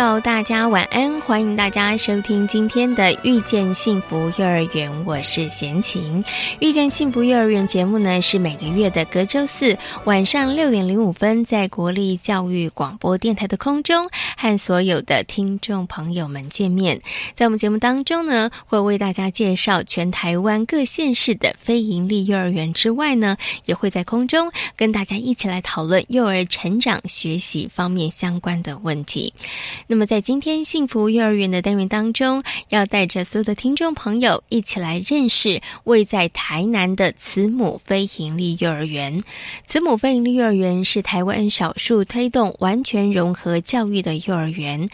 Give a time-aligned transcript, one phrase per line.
[0.00, 1.20] 友，大家晚安！
[1.20, 6.24] 欢迎大家收听今天的《遇见幸福幼儿园》，我是贤琴。
[6.58, 16.98] 《遇见幸福幼儿园》节目呢，是每个月的隔周四晚上六点零五分，在国立教育广播电台的空中和所有的听众朋友们见面。
[17.34, 29.34] 在我们节目当中呢，会为大家介绍全台湾各县市的非营利幼儿园之外呢，也会在空中跟大家一起来讨论幼儿成长学习方面相关的问题。
[29.92, 39.20] 那么，在今天幸福幼儿园的单元当中，要带着所有的听众朋友一起来认识位在台南的慈母非营利幼儿园。
[39.66, 44.88] 慈母非营利幼儿园是台湾少数推动完全融合教育的幼儿园。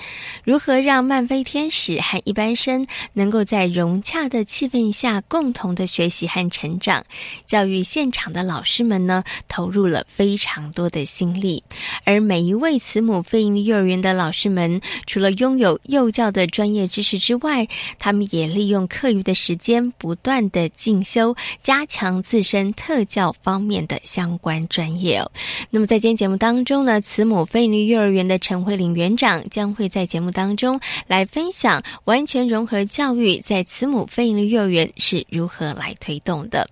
[0.44, 7.04] 如何让漫飞天使和一般生能够在融洽的气氛下共同的学习和成长？
[7.44, 11.62] 教育现场的老师们呢，投入了非常多的心力，
[12.04, 14.80] 而每一位慈母非营利幼儿园的老师们。
[15.06, 17.66] 除了拥有幼教的专业知识之外，
[17.98, 25.30] 他们也利用课余的时间不断的进修，加强自身特教方面的相关专业哦。
[25.70, 36.66] 那么在今天节目当中呢，慈母非营利幼儿园的陈慧玲园长将会在节目当中来分享完全融合教育在慈母非营利幼儿园是如何来推动的。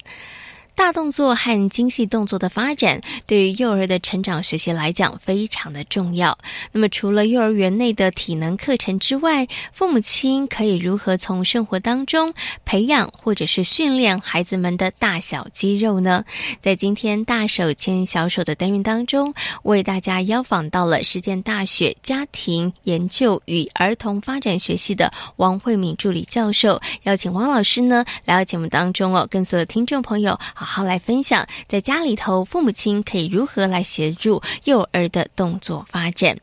[0.77, 6.37] 大动作和精细动作的发展，对于幼儿的成长学习来讲非常的重要。
[6.73, 12.35] 那么，除了幼儿园内的体能课程之外，父母亲可以如何从生活当中
[12.65, 16.25] 培养或者是训练孩子们的大小肌肉呢？
[16.61, 19.33] 在今天大手牵小手的单元当中，
[19.63, 30.39] 为大家邀访到了实践大学家庭研究与儿童发展学系的王慧敏助理教授，邀请王老师呢来到节目当中哦，跟所有听众朋友。
[30.65, 36.35] 好好来分享，在家里头，父母亲可以如何来协助幼儿的动作发展。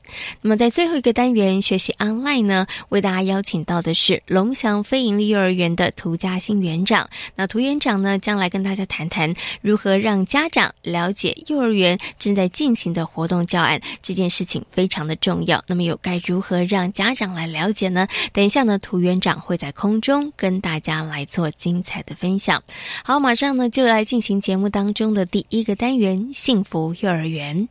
[0.42, 7.10] 那么，在最后一个单元学习 online 呢，为大家邀请到的是龙翔非盈利幼儿园的涂嘉欣园长。
[7.36, 15.64] 那涂园长呢，将来跟大家谈谈如何让家长了解幼儿园正在进行的活动教案这件事情非常的重要。
[15.66, 18.08] 那么，又该如何让家长来了解呢？
[18.32, 22.62] 等一下呢，涂园长会在空中跟大家来做精彩的分享。
[23.04, 24.06] 好，马上呢就来。
[24.12, 27.70] 进行节目当中的第一个单元——幸福幼儿园。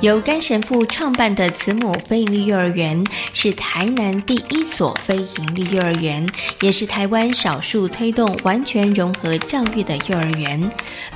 [0.00, 6.26] 由甘神父创办的慈母非营利幼儿园是台南第一所非营利幼儿园，
[6.62, 10.58] 也是台湾少数推动完全融合教育的幼儿园。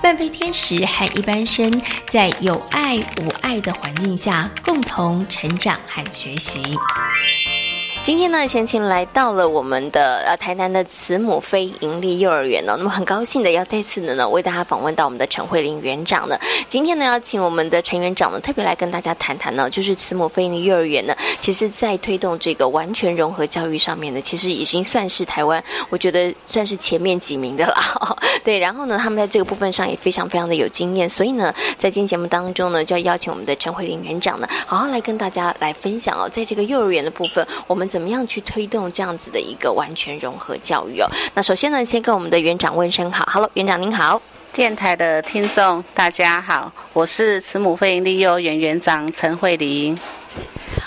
[0.02, 6.60] 半飞天使和一般生在有爱无爱的环境下共同成长和学习。
[8.04, 16.38] 今天呢，贤琴来到了我们的呃台南的慈母非营利幼儿园呢，那么很高兴的要再次的呢为大家访问到我们的陈慧玲园长呢。
[16.68, 27.82] 今天呢，要请我们的陈园长呢特别来跟大家谈谈呢，就是慈母非营利幼儿园呢，其实在推动这个完全融合教育上面呢，其实已经算是台湾，我觉得算是前面几名的啦。
[28.44, 37.88] 对，然后呢，他们在这个部分上也非常非常的有经验，所以呢，在今天节目当中呢，就要邀请我们的陈慧玲园长呢，好好来跟大家来分享哦，在这个幼儿园的部分，我们。
[37.94, 41.08] 怎么样去推动这样子的一个完全融合教育哦？
[41.32, 44.20] 那首先呢，先跟我们的园长问声好，Hello，园长您好，
[44.52, 49.96] 电台的听众大家好，我是慈母飞营利幼儿园园长陈慧玲。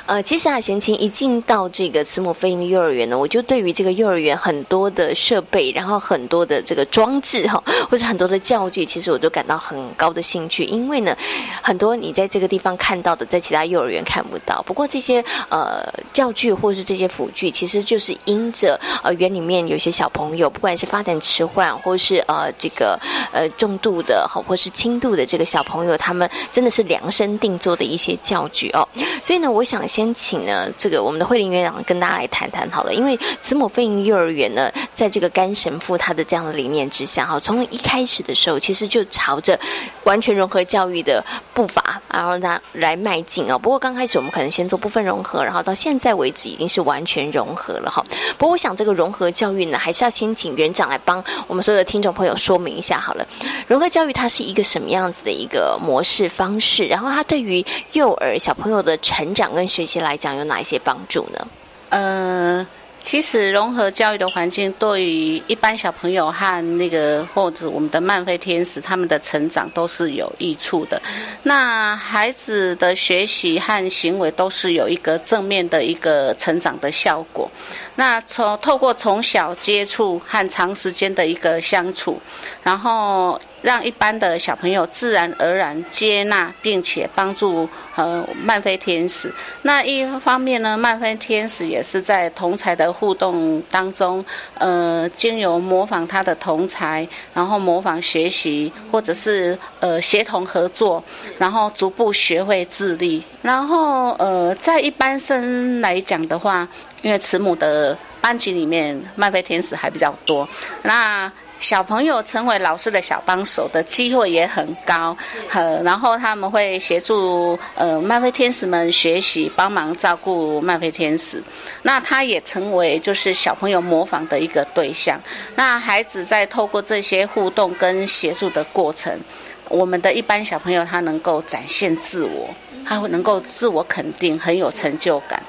[0.05, 10.63] 呃，其实啊，贤琴一进到这个慈母飞鹰的幼儿园呢，我就对于这个幼儿园很多的设备，然后很多的这个装置哈，或者很多的教具，其实我都感到很高的兴趣。
[10.63, 11.15] 因为呢，
[11.61, 14.61] 很多你在这个地方看到的，在其他幼儿园看不到。
[14.63, 15.81] 不过这些呃
[16.13, 22.99] 教具或是这些辅具，其实就是因着呃园里面有些小朋友，不管是发展迟缓，或是呃这个
[23.31, 28.87] 呃重度的哈，或是轻度的这个小朋友，他们真的是量身定做的一些教具哦。
[29.21, 29.76] 所以呢，我想。
[29.85, 39.59] 先请呢这个我们的慧玲园长跟大家来谈谈好了，因为慈母飞营幼儿园呢，在这个甘神父他的这样的理念之下，哈，从一开始的时候，其实就朝着
[40.05, 43.59] 完全融合教育的步伐，然后他来迈进哦。
[43.59, 48.05] 不过刚开始我们可能先做部分融合，然后到现在为止已经是完全融合了哈。
[48.37, 53.27] 不过我想这个融合教育呢，还是要先请园长来帮我们所有的听众朋友说明一下好了。
[53.67, 56.85] 融合教育它是一个什么样子的一个模式方式？
[56.85, 61.47] 然后它对于幼儿小朋友的成长跟学习来讲有哪一些帮助呢？
[61.89, 62.67] 呃。
[62.99, 71.01] 其实融合教育的环境对于一般小朋友和那个或者我们的漫飞天使他们的成长都是有益处的。
[71.43, 77.49] 那孩子的学习和行为都是有一个正面的一个成长的效果。
[77.95, 82.19] 那从透过从小接触和长时间的一个相处，
[82.63, 83.39] 然后。
[83.67, 87.67] 让一般的小朋友自然而然接纳，并且帮助
[87.97, 89.29] 呃漫飞天使。
[89.63, 94.23] 那一方面呢，漫飞天使也是在同才的互动当中，
[94.53, 101.03] 呃，经由模仿他的同才，然后模仿学习，或者是呃协同合作，
[101.37, 103.21] 然后逐步学会自立。
[103.41, 106.65] 然后呃，在一般生来讲的话，
[107.01, 110.47] 因为慈母的班级里面漫飞天使还比较多，
[110.83, 111.29] 那。
[111.59, 115.15] 小朋友成为老师的小帮手的机会也很高，
[115.51, 121.41] 呃，然后他们会协助呃漫飞天使们学习，帮忙照顾漫飞天使。
[121.81, 125.19] 那他也成为就是小朋友模仿的一个对象。
[125.55, 129.19] 那孩子在透过这些互动跟协助的过程，
[129.67, 132.49] 我们的一般小朋友他能够展现自我，
[132.85, 135.41] 他会能够自我肯定，很有成就感。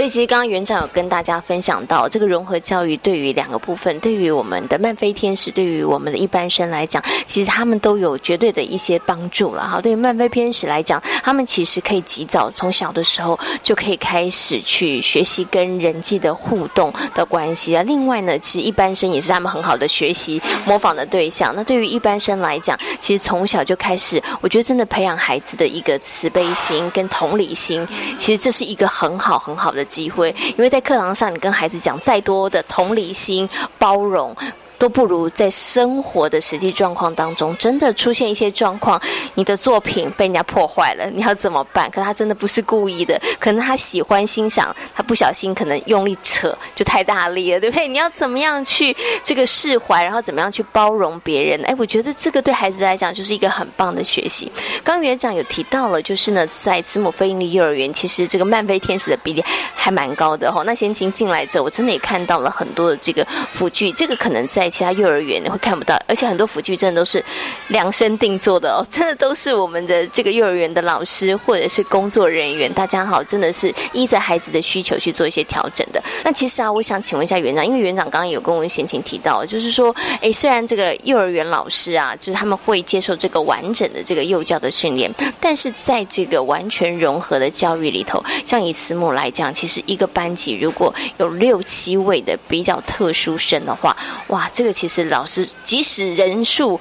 [0.00, 9.78] 所以其实刚刚园长有跟大家分享到，这个融合教育对于两个部分，对于我们的漫飞天使，对于我们的一般生来讲，其实他们都有绝对的一些帮助了哈。
[9.78, 17.82] 对于漫飞天使来讲，他们其实可以及早从小的时候就可以开始去学习跟人际的互动的关系啊。
[17.82, 21.52] 另外呢，其实一般生也是他们很好的学习模仿的对象。
[21.54, 27.86] 那对于一般生来讲，其实从小就开始，我觉得真的培养孩子的一个慈悲心跟同理心，
[28.16, 29.86] 其实这是一个很好很好的。
[29.90, 34.34] 机会，因为在课堂上，你跟孩子讲再多的同理心、包容。
[34.80, 38.98] 都不如在生活的实际状况当中，真的出现一些状况，
[39.34, 41.90] 你的作品被人家破坏了，你要怎么办？
[41.90, 47.86] 可他真的不是故意的，可能他喜欢欣赏，他不小心可能用力扯就太大力了，对不对？
[47.86, 51.62] 你要怎么样去这个释怀，然后怎么样去包容别人？
[51.66, 54.50] 哎，我觉得这个对孩子来讲就是一个很棒的学习。
[54.82, 59.44] 刚园长有提到了，就是呢，在慈母飞鹰利幼儿园，其实这个漫飞天使的比例
[59.74, 60.62] 还蛮高的哈。
[60.64, 64.69] 那先秦进来之后，我真的也看到了很多的这个辅具，这个可能在。
[64.70, 67.22] 其他幼儿园你会看不到，而且很多辅具真的都是
[67.68, 76.02] 量身定做的哦，真的都是我们的这个幼儿园的老师或者是工作人员，大家好，真的是依着孩子的需求去做一些调整的。
[76.24, 93.96] 那其实啊，我想请问一下园长，因为园长刚刚有跟我们先前提到，就是说，哎，虽然这个幼儿园老师啊，就是他们会接受这个完整的这个幼教的训练，但是在这个完全融合的教育里头，像以慈母来讲，其实一个班级如果有六七位的比较特殊生的话，
[94.28, 94.48] 哇！
[94.64, 96.78] 个其实老师即使人数，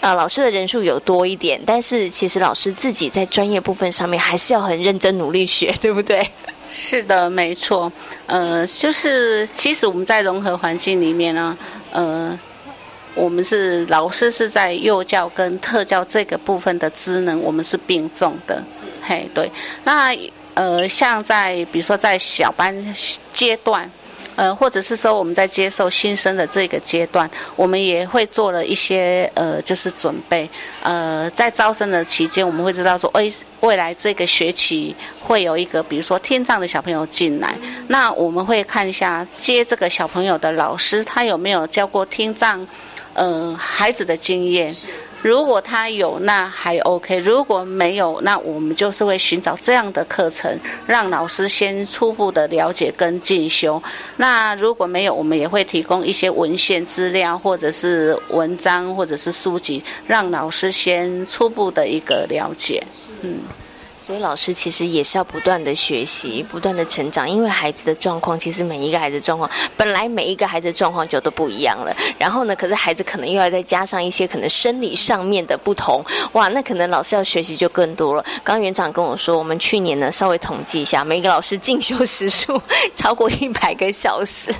[0.00, 6.26] 啊，老师的人数有多一点，但是其实老师自己在专业部分上面还是要很认真努力学， 对不对？
[6.72, 7.92] 是的，没错。
[8.26, 11.58] 呃，就是其实我们在融合环境里面呢，
[11.92, 12.38] 呃，
[13.14, 18.62] 我们是老师是在幼教跟特教这个部分的职能，我们是并重的。
[18.70, 19.50] 是嘿，对。
[19.84, 20.16] 那
[20.54, 22.94] 呃，像在比如说在小班
[23.32, 23.90] 阶段。
[24.40, 30.48] 呃，或者是说我们在接受新生的这个阶段，我们也会做了一些呃，就是准备。
[30.82, 33.30] 呃，在招生的期间，我们会知道说，哎，
[33.60, 37.54] 未来这个学期会有一个，比如说听障的小朋友进来，
[37.88, 42.66] 那我们会看一下接这个小朋友的老师，他有没有教过听障
[43.12, 44.74] 呃孩子的经验。
[45.22, 53.82] 如果他有，那还 OK；如果没有，那我们就是会寻找这样的课程，让老师先初步的了解跟进修。
[54.16, 62.82] 那如果没有，我们也会提供一些文献资料，或者是文章，或者是书籍，让老师先初步的一个了解。
[63.22, 63.40] 嗯。
[64.02, 71.94] 所以老师其实也是要不断的学习，不断的成长，因为孩子的状况，其实每一个孩子状况，本来每一个孩子状况就都不一样了。
[72.18, 76.02] 然后呢，可是孩子可能又要再加上一些可能生理上面的不同，
[76.32, 78.22] 哇，那可能老师要学习就更多了。
[78.42, 82.58] 刚刚园长跟我说，我们去年呢稍微统计一下，每一个老师进修时数
[82.96, 84.50] 超过一百个小时，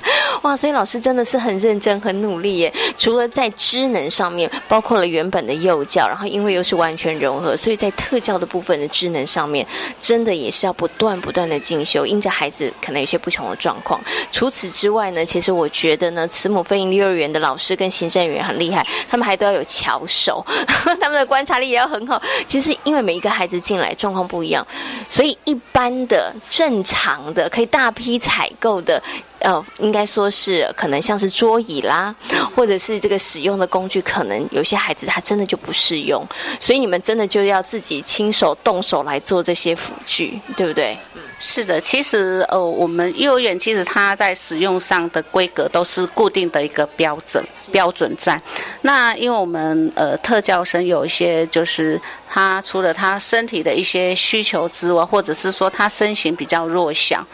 [0.43, 2.71] 哇，所以老师真的是很认真、很努力耶。
[2.95, 9.25] 除了在知能上面，包括了原本的幼教，然后因为又是完全融合，所以在特教的部分的智能。
[9.31, 9.65] 上面，
[9.99, 14.01] 真的也是要不断不断的进修，因着孩子可能有些不同的状况。
[14.31, 20.45] 除此之外呢，其实我觉得呢，慈母飞鹰幼儿园的老师跟行政员很厉害，他们还都要有巧手，
[20.99, 22.21] 他们的观察力也要很好。
[22.45, 24.65] 其实因为每一个孩子进来状况不一样，
[25.09, 29.01] 所以一般的正常的可以大批采购的。
[29.41, 32.15] 呃，应该说是可能像是桌椅啦，
[32.55, 36.25] 或者是这个使用的工具，可能有些孩子他真的就不适用，
[36.59, 40.97] 所以你们真的就要自己亲手动手来做这些辅具，对不对？
[41.43, 48.39] 是的，其实呃，我们幼儿园其实它在使用上的规格都是固定的一个标准标准在。
[48.81, 57.25] 那因为我们呃特教生有一些就是他除了他身体的一些需求之外，或者是说他身形比较弱小，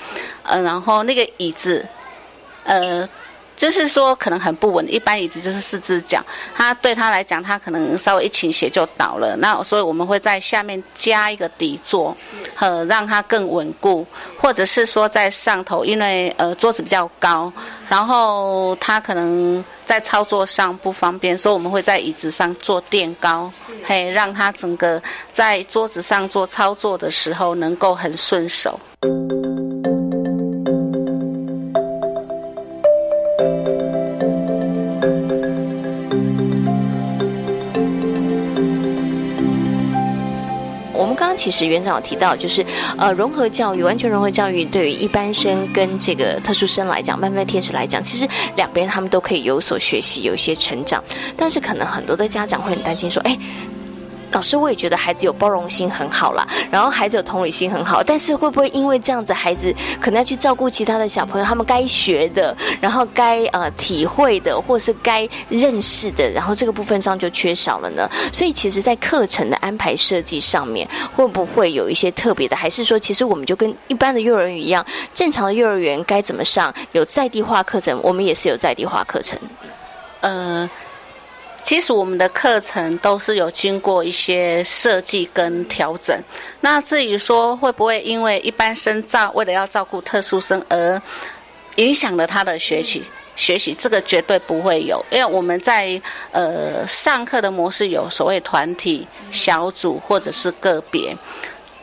[0.44, 1.86] 呃，然后那个椅子。
[2.68, 3.08] 呃，
[3.56, 9.36] 就是说可能很不稳，一般椅子就是四只脚，他对他来讲，他可能稍微一倾斜就倒了。
[9.38, 12.16] 那所以我们会在下面加一个底座，
[12.60, 14.06] 呃，让它更稳固，
[14.40, 17.52] 或者是说在上头，因为呃桌子比较高，
[17.90, 23.52] 然后他可能在操作上不方便，所以我们会在椅子上做垫高，
[23.84, 28.80] 嘿，让它整个在桌子上做操作的时候能够很顺手。
[41.18, 42.64] 刚刚其实园长有提到，就是
[42.96, 51.04] 呃，融合教育，完全融合教育，对于一般生跟这个特殊生来讲，慢慢天使来讲，其实两边他们都可以有所学习，有一些成长。
[51.36, 53.38] 但是可能很多的家长会很担心说，哎。
[54.32, 68.10] 老师，我也觉得孩子有包容心很好啦，然后孩子有同理心很好，但是会不会因为这样子，孩子可能要去照顾其他的小朋友，他们该学的，然后该呃体会的，或是该认识的，然后这个部分上就缺少了呢？
[68.34, 72.56] 所以，其实，在课程的安排设计上面，会不会有一些特别的？
[72.56, 76.74] 还是说，其实我们就跟一般的幼儿园一样，正常的幼儿园该怎么上？
[76.92, 79.40] 有在地化课程，我们也是有在地化课程，
[80.22, 80.70] 呃。
[81.68, 86.18] 其实我们的课程都是有经过一些设计跟调整。
[86.62, 91.02] 那至于说会不会因为一般生照为了要照顾特殊生而
[91.76, 93.04] 影响了他的学习，
[93.36, 101.14] 学习这个绝对不会有，因为我们在呃上课的模式有所谓团体、小组或者是个别。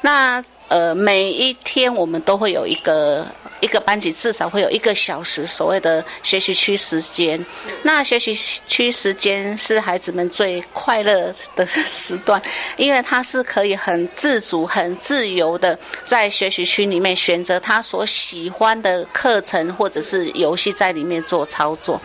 [0.00, 3.26] 那呃每一天我们都会有一个。
[3.64, 7.42] 一个班级至少会有一个小时所谓的学习区时间，
[7.83, 8.35] 那学习
[8.68, 12.40] 区时间是孩子们最快乐的时段，
[12.76, 21.99] 因为他是可以很自主、很自由的在学习区里面选择他所喜欢的课程或者是游戏在里面做操作。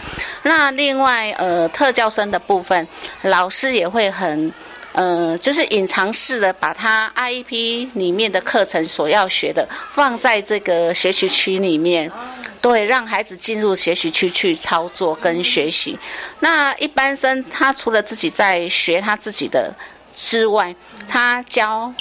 [0.43, 2.87] 那另外，呃，特教生的部分，
[3.23, 4.53] 老师也会很。
[4.99, 12.11] 呃，就是隐藏式的把他 IEP 里面的课程所要学的放在这个学习区里面，
[12.61, 15.97] 对，让孩子进入学习区去操作跟学习。
[16.41, 19.73] 那一般生他除了自己在学他自己的
[20.13, 20.75] 之外，
[21.07, 21.93] 他教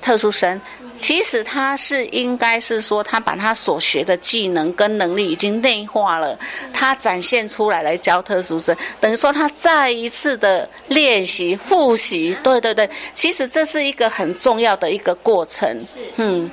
[0.00, 0.60] 特殊生。
[0.96, 6.38] 其实他是应该是说，他把他所学的技能跟能力已经内化了，
[6.72, 15.68] 他展现出来来教特殊生，等于说他再一次的练习复习，对对对，其实这是一个很重要的一个过程。
[15.80, 16.50] 是，嗯。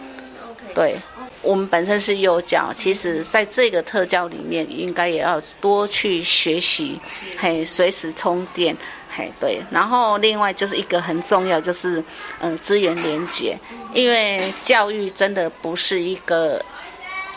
[0.75, 0.95] 对，
[1.43, 6.99] 我们本身是幼教，其实在这个特教里面，应该也要多去学习，
[7.37, 8.75] 嘿，随时充电。
[9.15, 12.03] 嘿，对，然后另外就是一个很重要，就是
[12.39, 13.57] 嗯资源连接，
[13.93, 16.63] 因为教育真的不是一个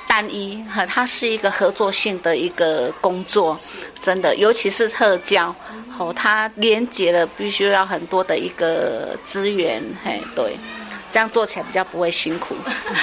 [0.09, 3.59] 单一哈，它是一个合作性的一个工作，
[4.01, 5.55] 真的，尤其是特教，
[5.99, 10.57] 哦，它连接了必须要很多的一个资源，嘿，对。
[11.11, 12.55] 这样做起来比较不会辛苦，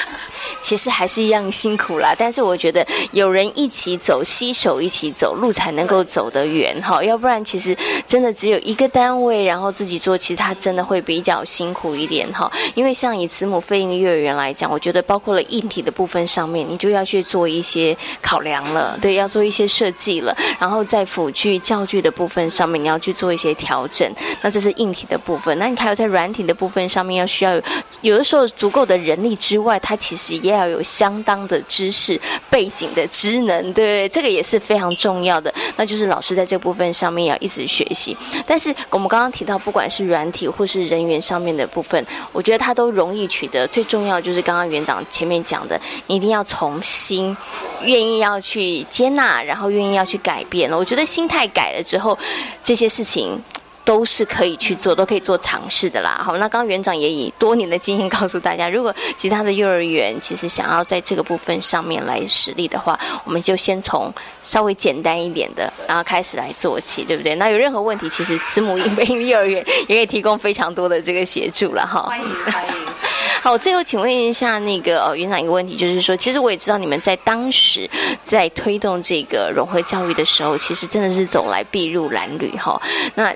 [0.62, 2.16] 其实还是一样辛苦啦。
[2.18, 7.04] 但是我觉得有人一起走，携手一起走路才能够走得远哈。
[7.04, 12.52] 要不然其实真的只有一个单位，然后自己做，其实他真的会比较辛苦一点哈。
[12.76, 20.36] 因为像以慈母飞鹰幼儿园来讲，我觉得包括了硬体的部分上面，你就要去做一些考量了，对，要做一些设计了。
[20.60, 24.10] 然后在辅具教具的部分上面，你要去做一些调整。
[24.42, 25.58] 那这是硬体的部分。
[25.58, 27.62] 那你还有在软体的部分上面，要需要
[28.04, 28.14] 有。
[28.18, 32.20] 的时候，足够的人力之外，他其实也要有相当的知识
[32.50, 34.10] 背景的职能，对不对？
[34.10, 35.52] 这个也是非常重要的。
[35.76, 38.16] 那就是老师在这部分上面要一直学习。
[38.46, 43.68] 但是我们刚刚提到，不管是软体或是人员上面的部分，我觉得它都容易取得。
[43.68, 47.36] 最重要就是刚刚园长前面讲的，你一定要从心，
[47.82, 50.72] 愿意要去接纳，然后愿意要去改变。
[50.72, 52.16] 我觉得心态改了之后，
[52.64, 53.42] 这些事情。
[53.86, 56.22] 都是可以去做，都可以做尝试的啦。
[56.24, 67.36] 好，那刚刚园长也以多年的经验告诉大家，如果其他的幼儿园其实想要在这个部分上面来实力的话，我们就先从稍微简单一点的，然后开始来做起，对不对？
[67.36, 72.04] 那有任何问题，其实慈母英菲幼儿园也可以提供非常多的这个协助了哈。
[72.04, 72.74] 欢迎欢迎。
[73.44, 77.90] 好，最后请问一下那个呃园长一个问题，就是说，其实我也知道你们在当时
[78.22, 82.82] 在推动这个融合教育的时候，其实真的是走来筚路蓝缕哈。
[83.16, 83.36] 那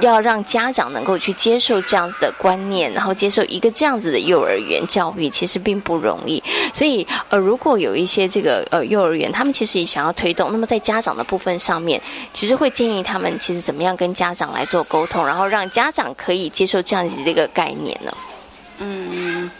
[0.00, 6.42] 要让家长能够去接受这样子的观念，然后接受一个这样子的幼儿园教育，其实并不容易。
[6.74, 12.00] 所以，呃，如果有一些这个呃幼儿园，他们其实也想要推动，那么在家长的部分上面，
[12.34, 18.12] 其实会建议他们其实怎么样跟家长来做沟通，然后让家长可以接受这样子的一个概念呢？
[18.78, 19.50] 嗯，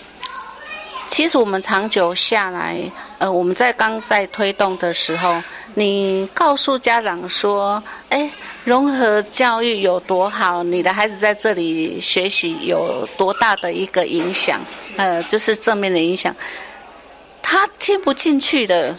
[1.09, 2.79] 其实我们长久下来，
[3.19, 5.43] 呃，我们在刚在推动的时候，
[5.75, 8.31] 你告诉家长说，哎。
[8.67, 10.61] 融合教育有多好？
[10.65, 14.61] 你的孩子在这里学习有多大的一个影响？
[14.97, 16.35] 呃，就是正面的影响，
[17.41, 18.93] 他听不进去的。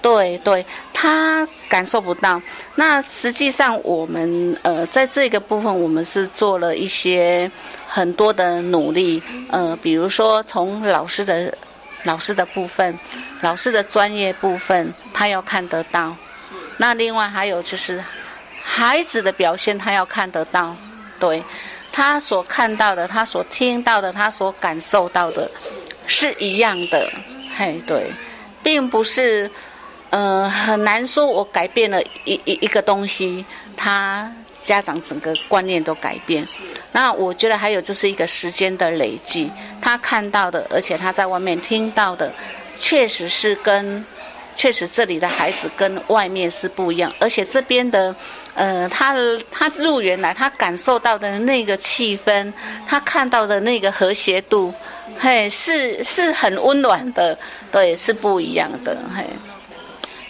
[0.00, 0.64] 对对，
[0.94, 2.40] 他感受不到。
[2.74, 7.52] 那实际上，我们呃，在这个部分，我们是做了一些
[7.86, 9.22] 很多的努力。
[9.50, 11.54] 呃，比如说从老师的
[12.04, 12.98] 老师的部分，
[13.42, 16.16] 老师的专业部分，他要看得到。
[16.78, 18.02] 那另外还有就是。
[18.62, 20.74] 孩子的表现，他要看得到，
[21.18, 21.42] 对，
[21.90, 25.50] 他所看到的，他所听到的，他所感受到的，
[26.06, 27.10] 是一样的，
[27.54, 28.10] 嘿，对，
[28.62, 29.50] 并不是，
[30.10, 33.44] 呃，很难说，我改变了一一一个东西，
[33.76, 36.46] 他家长整个观念都改变。
[36.92, 39.50] 那我觉得还有这是一个时间的累积，
[39.80, 42.32] 他看到的，而且他在外面听到的，
[42.78, 44.04] 确实是跟。
[44.54, 48.14] 确实，这里的孩子跟外面是不一样，而且这边的，
[48.54, 49.14] 呃，他
[49.50, 52.52] 他入园来，他感受到的那个气氛，
[52.86, 54.72] 他看到的那个和谐度，
[55.18, 57.38] 嘿，是是很温暖的，
[57.70, 59.24] 对，是不一样的，嘿。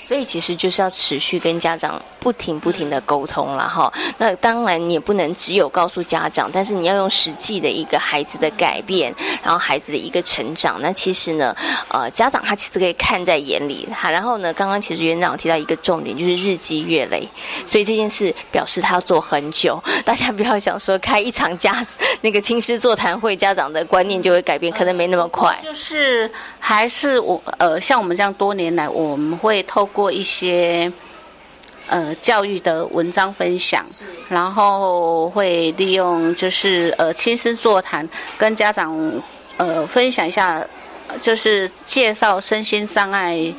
[0.02, 3.92] 所以其实就是要持续跟家长不停不停的沟通了哈。
[4.18, 10.80] 那当然你也不能只有告诉家长，但是你要用实际的一个孩子的改变，然后孩子的一个成长。
[10.82, 11.54] 那其实呢，
[11.88, 14.10] 呃，家长他其实可以看在眼里哈。
[14.10, 17.26] 然后呢，刚刚其实园长提到一个重点，就是日积月累。
[17.64, 19.82] 所以这件事表示他要做很久。
[20.04, 21.84] 大家不要想说开一场家
[22.20, 25.56] 那个亲师座谈会，家长的观念就会改变，可能没那么快。
[25.62, 26.30] 就是
[26.64, 30.12] 还是我呃，像我们这样多年来，我们会透过。
[30.12, 30.92] 一些
[31.88, 33.84] 呃教育的文章分享，
[34.28, 38.94] 然后会利用就是呃亲身座谈，跟家长
[39.56, 40.64] 呃分享一下，
[41.20, 43.52] 就是介绍身心障碍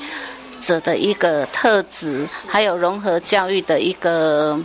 [0.61, 4.57] 者的一个特质，还有融合教育的一个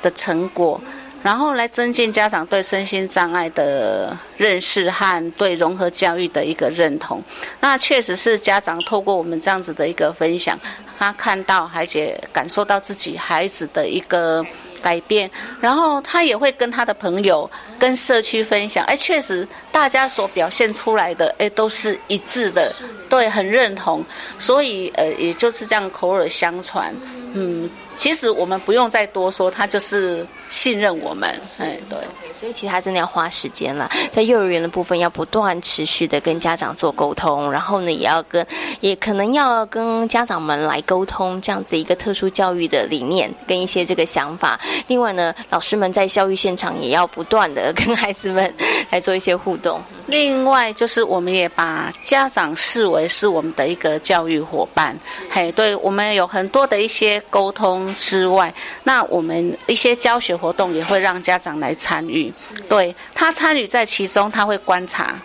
[0.00, 0.80] 的成果。
[1.24, 7.22] 然后来增进家长对身心障碍的认识和对融合教育的一个认同。
[7.60, 10.58] 那确实是家长透过我们这样子的一个分享，
[10.98, 14.44] 他看到而且感受到自己孩子的一个
[14.82, 15.30] 改变，
[15.62, 18.84] 然后他也会跟他的朋友、跟社区分享。
[18.84, 22.70] 哎，确实大家所表现出来的哎都是一致的，
[23.08, 24.04] 对，很认同。
[24.38, 26.94] 所以呃，也就是这样口耳相传，
[27.32, 27.70] 嗯。
[27.96, 31.28] 其实我们不用再多说，他就是信任我们，
[31.58, 31.98] 哎，对。
[32.32, 38.44] 所以其实他真的要花时间了，在幼儿园的部分要不断持续的跟家长做沟通，然后呢，也要跟，
[38.80, 44.58] 也可能要跟家长们来沟通这样子一个特殊教育的理念跟一些这个想法。
[44.88, 48.52] 另外呢，老师们在教育现场也要不断的跟孩子们
[48.90, 49.80] 来做一些互动。
[50.06, 54.98] 另外就是我们也把家长视为是我们的一个教育伙伴，
[55.30, 58.52] 嘿，对我们有很多的一些沟通之外，
[58.82, 62.32] 那我们一些教学活动也会让家长来参与，
[62.68, 65.18] 对他参与在其中，他会观察，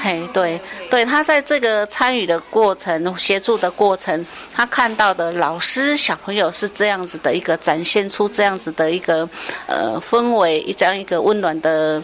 [0.00, 0.60] 嘿，对，
[0.90, 9.28] 对他在这个参与的过程、协助的过程，他看到的老师、小朋友是这样子的一个展现出这样子的一个
[9.66, 12.02] 呃氛围，一这样一个温暖的。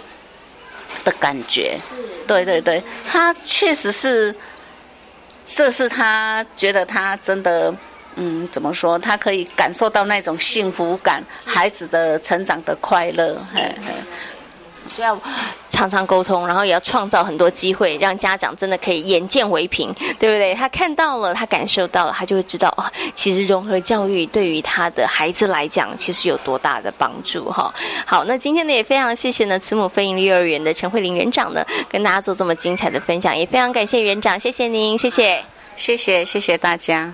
[1.05, 1.79] 的感觉，
[2.27, 4.35] 对对对，他确实是，
[5.45, 7.73] 这是他觉得他真的，
[8.21, 8.99] 嗯，怎么说？
[8.99, 13.93] 他可以感受到那种幸福感，孩子的成长的快乐，嘿嘿。
[14.91, 15.17] 需要
[15.69, 20.55] 常常沟通，然后也要创造很多机会，让家长真的可以眼见为凭， 对不对？
[20.55, 22.83] 他看到了，他感受到了，他就会知道哦，
[23.15, 27.73] 其实融合教育对于他的孩子来讲，其实有多大的帮助哈。
[28.07, 35.45] 好，那今天呢也非常谢谢呢慈母飞鹰幼儿园的陈慧玲园长呢，跟大家做这么精彩的分享，也非常感谢园长，谢谢您，谢谢，
[35.77, 37.13] 谢谢，谢谢大家。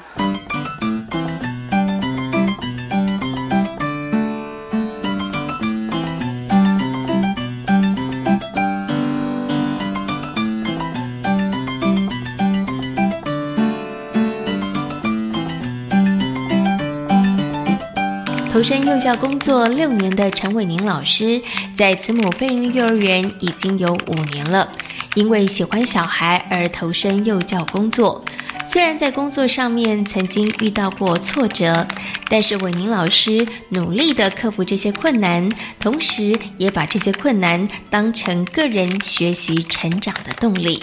[18.55, 21.43] 投身幼教工作六年的陈伟宁老师，
[21.75, 24.71] 在慈母飞鹰幼儿园已经有五年了。
[25.17, 28.25] 因为喜欢小孩而投身幼教工作，
[28.64, 31.85] 虽然在工作上面曾经遇到过挫折，
[32.29, 40.81] 但是伟宁老师努力的克服这些困难，同时也把这些困难当成个人学习成长的动力。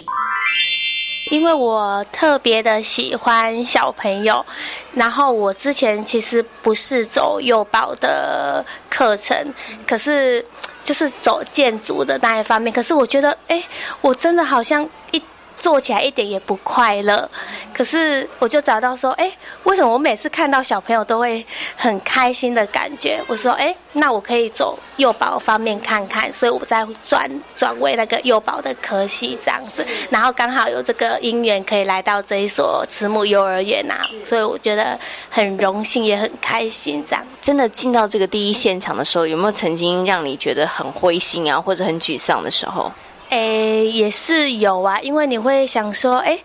[1.31, 4.45] 因为我特别的喜欢小朋友，
[4.93, 9.53] 然后我之前其实不是走幼保的课程，
[9.87, 10.45] 可是
[10.83, 13.63] 就是走建筑的那一方面，可是我觉得，哎，
[14.01, 15.23] 我真的好像一。
[15.61, 17.29] 做起来一点也不快乐，
[17.71, 19.31] 可是我就找到说，哎，
[19.63, 21.45] 为什么我每次看到小朋友都会
[21.75, 23.21] 很开心的感觉？
[23.27, 37.23] 我说，哎，那我可以走幼保方面看看，所以我再转转为那个幼保的科系这样子，然后刚好有这个因缘可以来到这一所慈母幼儿园啊，所以我觉得很荣幸也很开心这样。
[37.39, 42.91] 真的进到这个第一现场的时候，有没有曾经让你觉得很灰心啊，或者很沮丧的时候？
[43.31, 46.39] 诶，也是有啊，因为你会想说，诶。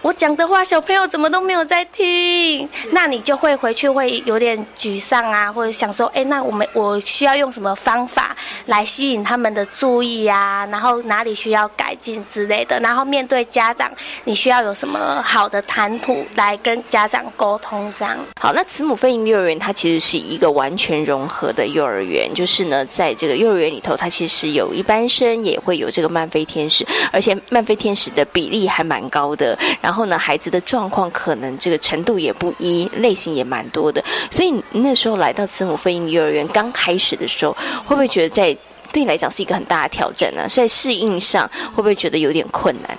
[0.00, 10.64] 我讲的话，小朋友怎么都没有在听，那你就会回去会有点沮丧啊，或者想说，哎，那我们我需要用什么方法来吸引他们的注意啊？
[10.70, 12.78] 然后哪里需要改进之类的？
[12.78, 13.90] 然后面对家长，
[14.22, 17.92] 你需要有什么好的谈吐来跟家长沟通？
[17.92, 18.52] 这样好。
[18.52, 29.58] 那慈母飞鹰幼儿园它其实是一个完全融合的幼儿园，就是呢，在这个幼儿园里头，它其实有一般生，也会有这个慢飞天使，而且慢飞天使的比例还蛮高的。
[29.82, 34.02] 然后后呢，孩子的状况可能这个程度也不一，类型也蛮多的。
[34.30, 37.52] 所以那时候来到慈母飞鹰幼儿园刚开始的时候，
[37.84, 38.56] 会不会觉得在
[38.92, 40.46] 对你来讲是一个很大的挑战呢？
[40.48, 42.96] 在适应上会不会觉得有点困难？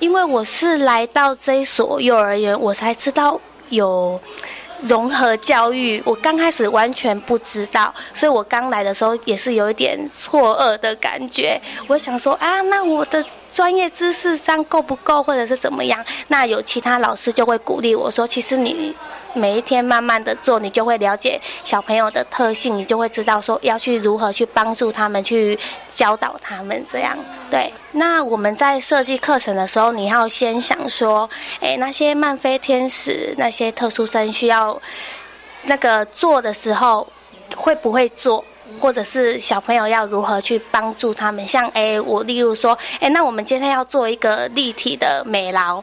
[0.00, 4.18] 因为我是来到这一所幼儿园，我才知道有
[4.82, 6.02] 融合教育。
[6.04, 11.60] 我刚开始完全不知道，所以我刚来的时候也是有一点错愕的感觉。
[11.86, 13.24] 我想说啊，那我的。
[13.50, 16.04] 专业知识上够不够，或者是怎么样？
[16.28, 18.94] 那有其他老师就会鼓励我说：“其实你
[19.34, 25.58] 每一天慢慢的做，你就会了解小朋友的特性，你就会知道说要去如何去帮助他们，去
[25.88, 27.16] 教导他们这样。”
[27.50, 27.72] 对。
[27.92, 31.28] 那我们在设计课程的时候，你要先想说
[31.60, 34.80] ：“哎，那些慢飞天使，那些特殊生需要
[35.64, 37.06] 那个做的时候，
[37.56, 38.44] 会不会做？”
[38.80, 41.46] 或者是小朋友要如何去帮助他们？
[41.46, 45.82] 像哎，我例如说，哎，那我们今天要做一个立体的美劳，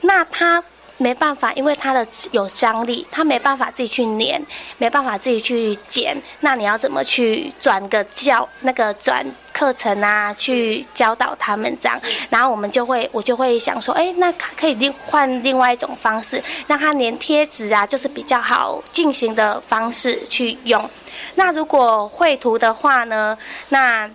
[0.00, 0.62] 那他
[0.98, 4.40] 没办法，因为他的有张力，他没办法自己去粘，
[4.78, 6.16] 没办法自己去剪。
[6.40, 9.22] 那你要怎么去转个教那个转
[9.52, 10.32] 课程啊？
[10.32, 20.88] 去教导他们这样，然后我们就会，我就会想说，哎，那可以另换另外一种方式，让他粘贴纸啊，就是比较好进行的方式去用。
[21.34, 23.36] 那如果绘图的话呢？
[23.68, 24.08] 那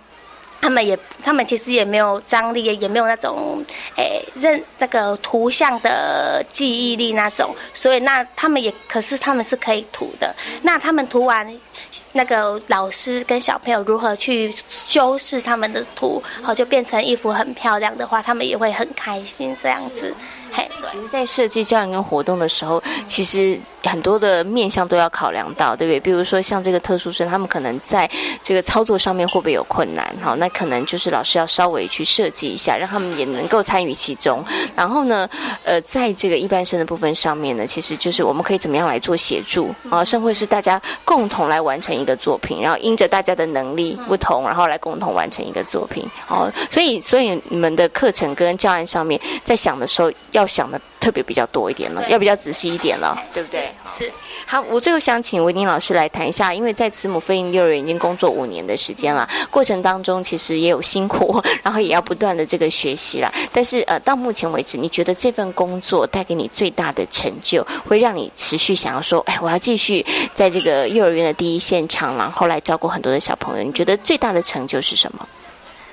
[0.60, 3.64] 他们也，他们其实也没有张力，也没有那种
[3.96, 10.32] 诶认那个图像的记忆力那种，所以那他们也，可是他们是可以涂的。
[10.62, 11.52] 那他们涂完，
[12.12, 20.14] 那个老师跟小朋友如何去修饰他们的图，好就变成一幅很漂亮的话，他们也会很开心这样子。
[20.92, 26.00] 其实，在设计教育跟活动的时候，其实很多的面向都要考量到，对不对？
[26.00, 28.08] 比如说，像这个特殊生，他们可能在
[28.42, 30.14] 这个操作上面会不会有困难？
[30.20, 34.44] 好，那可能就是老师要稍微去设计一下，让他们也能够参与其中。
[34.74, 35.28] 然后呢，
[35.64, 40.04] 呃，在这个一般生的部分上面呢，其实就是我们可以怎么样来做协助啊？
[40.04, 46.08] 甚会是大家共同来完成一个作品，然后因着大家的能力不同，然后来共同完成一个作品。
[46.28, 50.12] 哦，所以，所以你们的课程跟教案上面，在想的时候。
[50.32, 53.71] 要想的特别比较多一点了，要比较仔细一点了，对不对？
[53.96, 54.10] 是。
[54.46, 63.32] 好，我最后想请维宁老师来谈一下，因为在慈母飞鹰幼儿园已经工作五年的时间了，过程当中其实也有辛苦， 然后也要不断的这个学习了。
[63.52, 70.04] 但是呃，到目前为止，你觉得这份工作带给你最大的成就，会让你持续想要说，哎，我要继续
[70.34, 73.62] 在这个幼儿园的第一现场，然后来照顾很多的小朋友。
[73.64, 75.28] 你觉得最大的成就是什么？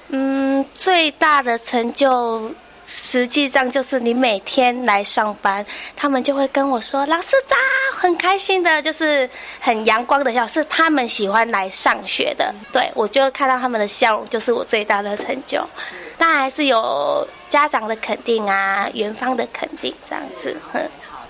[0.09, 2.51] 嗯，最大的成就。
[2.91, 5.63] 实际上就是你每天来上班，
[5.95, 7.55] 他们就会跟我说：“老师早，
[7.93, 15.63] 很开心的，就是很阳光的笑，是他们喜欢来上学的。”对我就看到他们的笑容，就是我最大的成就。
[16.17, 20.57] 当然还是有家长的肯定啊，园方的肯定这样子。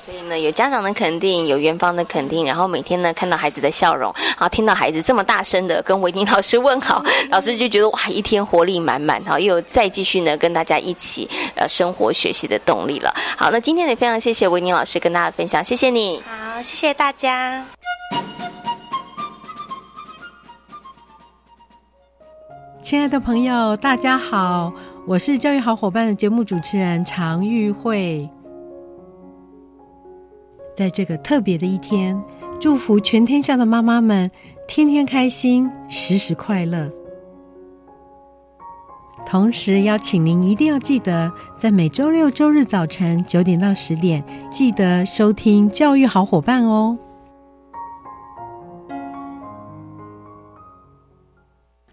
[0.09, 13.13] 所以呢有家长的肯定有园方的肯定然后每天呢看到孩子的笑容好听到孩子这么大声的跟维尼老师问好老师就觉得哇一天活力满满好又有再继续呢跟大家一起呃生活学习的动力了。
[13.37, 16.23] 好那今天也非常谢谢维尼老师跟大家分享谢谢你。
[16.25, 17.63] 好谢谢大家。
[22.81, 24.73] 亲爱的朋友大家好
[25.05, 28.27] 我是教育好伙伴的节目主持人常玉慧。
[30.79, 32.17] 在这个特别的一天，
[32.57, 34.31] 祝福全天下的妈妈们
[34.65, 36.89] 天天开心，时时快乐。
[39.25, 46.97] 同时邀请您一定要记得，在每周六周日早晨九点到十点，记得收听教育好伙伴哦。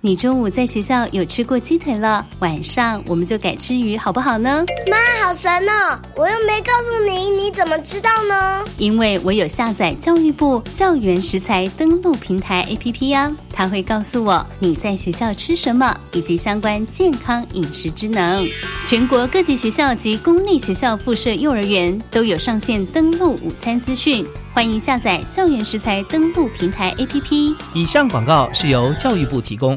[0.07, 4.65] 你中午在学校有吃过鸡腿了，晚上我们就改吃鱼，好不好呢？
[4.89, 5.99] 妈，好神哦！
[6.15, 8.65] 我又没告诉你，你怎么知道呢？
[8.79, 18.47] 因为我有下载教育部校园食材登录平台 APP 呀，它会告诉我你在学校吃什么，以及相关健康饮食之能。
[18.89, 27.57] 全国各级学校及公立学校附设幼儿园都有上线登录午餐资讯，欢迎下载校园食材登录平台 APP。
[27.75, 29.77] 以上广告是由教育部提供。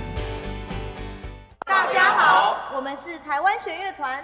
[2.95, 4.23] 是台湾弦乐团，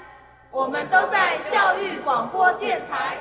[0.52, 3.18] 我们都在教育广播电台。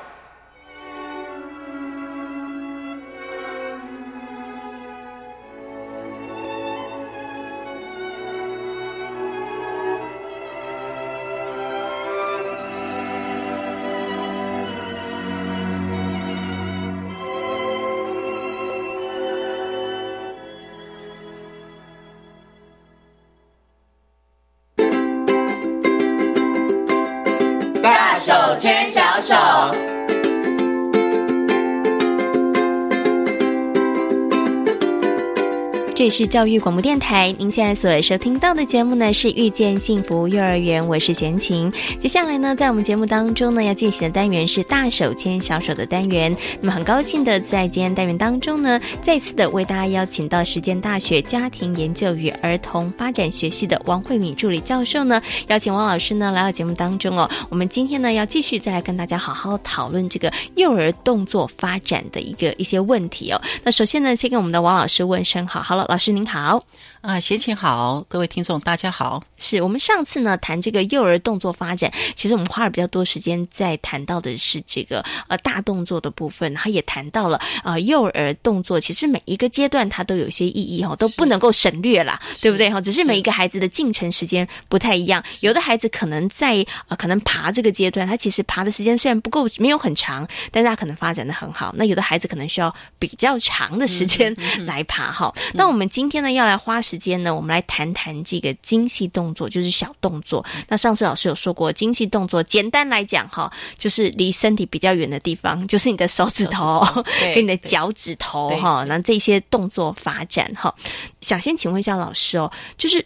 [36.06, 41.68] 里是教育广播电台，您现在所收听到的节目呢是《遇见幸福幼儿园》，我是贤琴。
[41.98, 46.32] 接下来呢，在我们节目当中呢，要进行的单元是“大手牵小手”的单元。
[46.60, 57.28] 那么很高兴的在今天单元当中呢，再次的为大家邀请到时间大学家庭研究与儿童发展学系的王慧敏助理教授呢，邀请王老师呢来到节目当中哦。
[57.48, 63.42] 我们今天呢要继续再来跟大家好好讨论这个幼儿动作发展的一个一些问题哦。
[63.64, 65.84] 那首先呢，先跟我们的王老师问声好，好了。
[65.88, 66.62] 老老师您好，
[67.00, 69.22] 啊，贤琴好，各位听众大家好。
[69.38, 82.80] 是我们上次呢谈这个幼儿动作发展，其实我们花了比较多时间在谈到的是这个呃大动作的部分，然后也谈到了啊幼儿动作，其实每一个阶段它都有一些意义哈，都不能够省略啦，对不对哈？
[82.80, 91.74] 只是每一个孩子的进程时间不太一样，有的孩子可能在呃可能爬这个阶段，他其实爬的时间虽然不够没有很长，但是他可能发展的很好。
[91.76, 95.34] 那有的孩子可能需要比较长的时间来爬哈。
[95.52, 100.44] 那我们今天呢要来花时间呢，我们来谈谈这个精细动作，就是小动作。
[100.68, 106.84] 那上次老师有说过，精细动作简单来讲哈，就是离身体比较远的地方，就是你的手指头
[107.34, 108.84] 跟你的脚趾头哈。
[108.84, 110.74] 那这些动作发展哈，
[111.20, 113.04] 想先请问一下老师哦，就是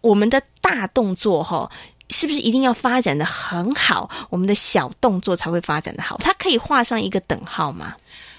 [0.00, 1.70] 我们的大动作哈，
[2.10, 6.16] 是不是一定要发展的很好，我们的小动作才会发展的好？
[6.18, 7.94] 它可以画上一个等号吗？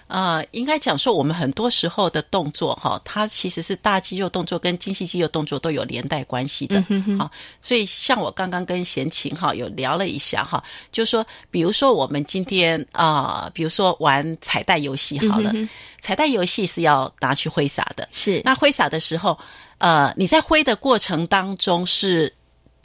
[0.07, 6.81] 呃，应该讲说，我们很多时候的动作哈，它其实是大肌肉动作跟精细肌肉动作都有连带关系的。
[7.19, 15.51] 好，所以像我刚刚跟贤琴哈有聊了一下哈，就是说，比如说我们今天啊，比如说玩彩带游戏好了，
[15.99, 18.07] 彩带游戏是要拿去挥洒的。
[18.11, 19.37] 是，那挥洒的时候，
[19.77, 22.33] 呃，你在挥的过程当中是。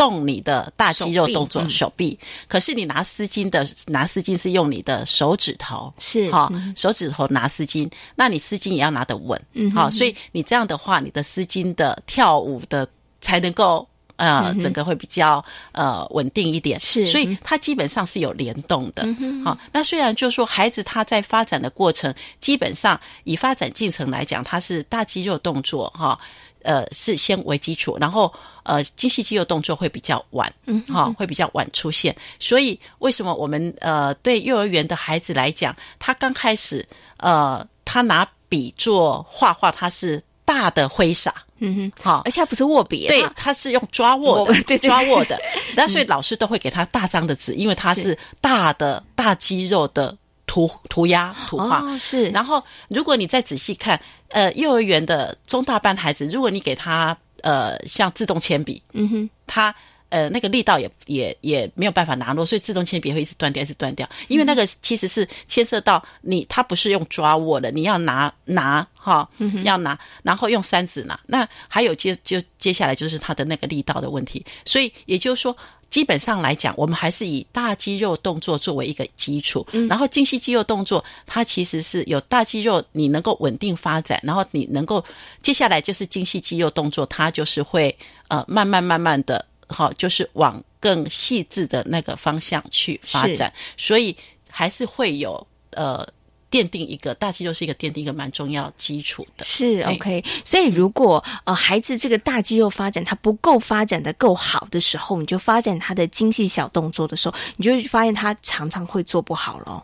[0.03, 2.19] 动你的大肌肉动作，手臂。
[2.49, 12.89] 可是你拿丝巾的拿丝巾是用你的手指头，是哈，手指头拿丝巾，那你丝巾也要拿得稳，嗯，好，所以你这样的话，你的丝巾的跳舞的
[13.21, 13.87] 才能够
[14.17, 19.07] 呃，整个会比较呃稳定一点，是，所以它基本上是有联动的，
[19.45, 26.19] 好，那虽然就说孩子他在发展的过程，基本上以发展进程来讲，他是大肌肉动作哈。
[26.65, 32.15] 呃，是先为基础，然后呃，精细肌肉动作会比较晚，嗯，哈，会比较晚出现。
[32.39, 36.87] 所以为什么我们呃，对幼儿园的孩子来讲，他刚开始
[37.19, 45.41] 呃，他拿笔做画画，他是大的挥洒，嗯哼，好，而且不是握笔，对，他是用抓握的，对抓握的。
[45.75, 50.17] 那所以老师都会给他大张的纸，因为他是大的大肌肉的。
[50.53, 59.75] 涂涂鸦图画是，然后如果你再仔细看，呃，幼儿园的中大班孩子，如果你给他呃，像自动铅笔，嗯哼，他。
[60.13, 64.07] 呃，那个力道也也也没有办法拿落，所以自动铅笔会一直断掉，一直断掉。
[64.29, 69.27] 因为那个其实是牵涉到你，它不是用抓握的，你要拿拿哈，
[69.65, 71.19] 要拿，然后用三指拿。
[71.27, 74.45] 那还有接就接下来就是它的那个力道的问题。
[74.67, 75.57] 所以也就是说，
[75.93, 85.05] 基本上来讲，我们还是以大肌肉动作作为一个基础，然后精细肌肉动作，它其实是有大肌肉你能够稳定发展，然后你能够
[85.43, 87.95] 接下来就是精细肌肉动作，它就是会
[88.29, 89.45] 呃慢慢慢慢的。
[89.69, 94.15] 好，就是往更细致的那个方向去发展，所以
[94.51, 96.07] 还是会有呃
[96.53, 99.45] 奠定一个大肌肉是一个奠定一个蛮重要基础的。
[99.45, 109.83] 是 OK，所以如果呃孩子这个大肌肉发展他不够发展的够好的时候，你就发展他的精细小动作的时候，你就会发现他常常会做不好咯。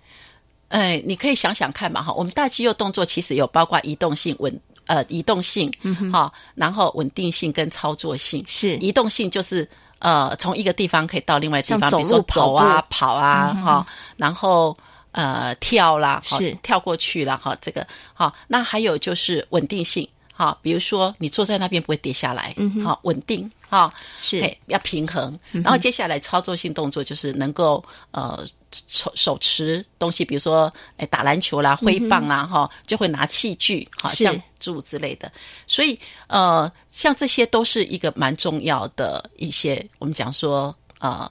[0.69, 4.61] 哎，你可以想想看嘛，哈，我们大肌肉动作其实有包括移动性稳。
[4.87, 5.71] 呃，移动性，
[6.11, 14.75] 好，然后稳定性跟操作性是移动性，就是呃，从一个地方可以到另外地方，比如说走啊、跑啊，哈，然后
[15.13, 16.57] 呃跳啦，是。
[16.63, 24.57] 跳过去了，哈，这个好，那还有就是稳定性，哈，比如说你坐在那边不会跌下来，嗯好，稳定，哈，是。
[24.67, 28.47] 要平衡，然后接下来操作性动作就是能够呃。
[28.87, 35.33] 手手持东西，比如说，哎，打篮球啦，挥棒啦，哈，就会拿器具，好像柱之类的。
[35.67, 41.27] 所以，呃，像这些都是一个蛮重要的一些，我们讲说，呃，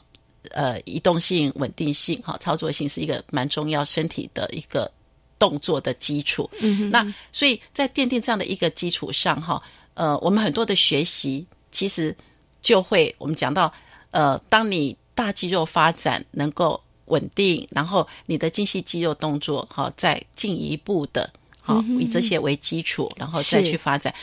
[0.51, 4.91] 呃，移动性、稳定性，哈，操作性是一个蛮重要身体的一个
[5.39, 6.49] 动作的基础。
[6.59, 9.61] 嗯哼，那所以在奠定这样的一个基础上，哈，
[9.93, 12.15] 呃，我们很多的学习其实
[12.61, 13.71] 就会，我们讲到，
[14.11, 16.81] 呃，当你大肌肉发展能够。
[17.09, 21.31] 稳定，然后你的精细肌肉动作，好，再进一步的，
[21.61, 24.13] 好，以这些为基础，然后再去发展，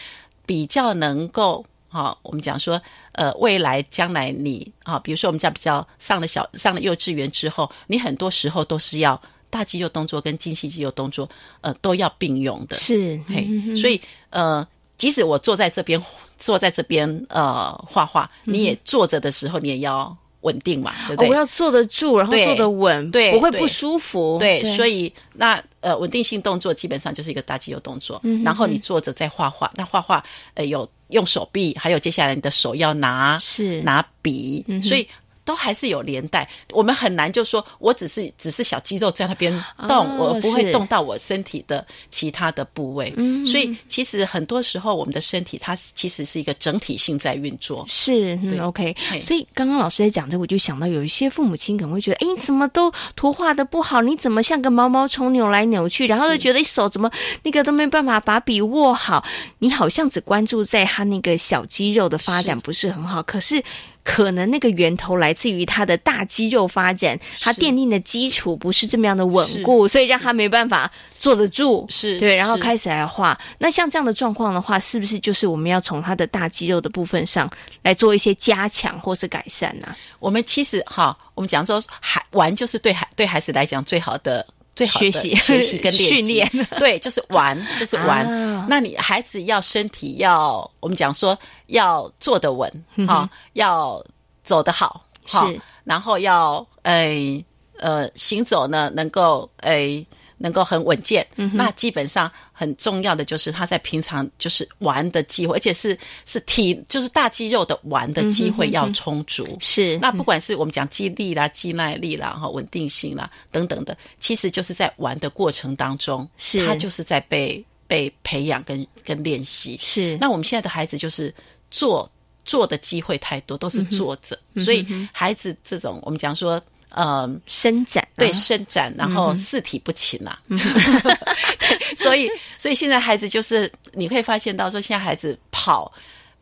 [0.44, 11.28] 比较能够，好，我们讲说，呃，未来将来你，啊，比如说我们讲比较上了小上了幼稚园之后，你很多时候都是要大肌肉动作跟精细肌肉动作，
[11.60, 16.02] 呃，都要并用的，是，嘿，所以，呃，即使我坐在这边，
[16.36, 20.16] 坐在这边，呃，画画，你也坐着的时候，你也要。
[20.44, 21.30] 稳定嘛，对不对？
[21.30, 24.36] 我要坐得住，然后坐得稳，对，不会不舒服。
[24.38, 28.20] 对，所以那呃，稳定性动作基本上就是一个大肌肉动作。
[28.44, 35.08] 然后你坐着在画画，那画画呃有用手臂，还有接下来你的手要拿是拿笔，所以。
[35.44, 39.52] 都还是有连带，我们很难就说，我只是只是小肌肉在那边
[39.86, 43.12] 动，我不会动到我身体的其他的部位。
[43.16, 47.84] 嗯，所以其实很多时候，我们的身体它其实是一个整体性在运作。
[47.88, 48.96] 是，对，OK。
[49.22, 54.00] 所以刚刚老师在讲这，我就想到有一些父母亲可能会觉得，哎，你怎么都图画的不好？
[54.00, 56.06] 你怎么像个毛毛虫扭来扭去？
[56.06, 57.10] 然后就觉得手怎么
[57.42, 59.24] 那个都没办法把笔握好？
[59.58, 63.62] 你好像只关注在他那个小肌肉的发展不是很好，可是。
[64.04, 70.88] 可能那个源头来自于他的大肌肉发展，他奠定的基础不是这么样的稳固，所以让他没办法
[71.18, 71.86] 坐得住。
[71.88, 73.36] 是对，然后开始来画。
[73.58, 77.50] 那像这样的状况的话，是不是就是我们要从他的大肌肉的部分上
[77.82, 79.96] 来做一些加强或是改善呢？
[80.20, 84.46] 我们其实哈，我们讲说，孩玩就是对孩对孩子来讲最好的。
[84.74, 88.26] 最好的学习、学习 跟训练， 对，就是玩，就是玩。
[88.68, 92.70] 那你孩子要身体要，我们讲说要坐得稳，
[93.06, 94.04] 哈，要
[94.42, 95.36] 走得好，是，
[95.84, 97.44] 然后要诶
[97.78, 100.06] 呃行走呢能够诶。
[100.38, 109.56] 能够很稳健，那基本上很重要的就是他在平常就是玩的机会，而且是是体就是大肌肉的玩的机会要充足。
[109.60, 119.78] 是，那不管是我们讲肌力啦、肌耐力啦、哈稳定性啦等等的，其实就是在玩的过程当中，是他就是在被被培养跟跟练习。
[119.80, 121.32] 是，那我们现在的孩子就是
[121.70, 122.10] 做。
[122.46, 126.62] 做的机会太多，都是坐着，所以孩子这种我们讲说。
[126.96, 130.36] 呃，伸展对伸展，然后四体不勤呐，
[131.98, 135.92] 所以所以现在孩子就是你可以发现到说，现在孩子跑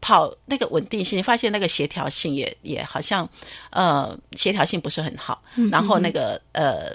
[0.02, 3.26] 跑那个稳定性，你发现那个协调性也也好像
[3.70, 6.94] 呃协调性不是很好，然后那个呃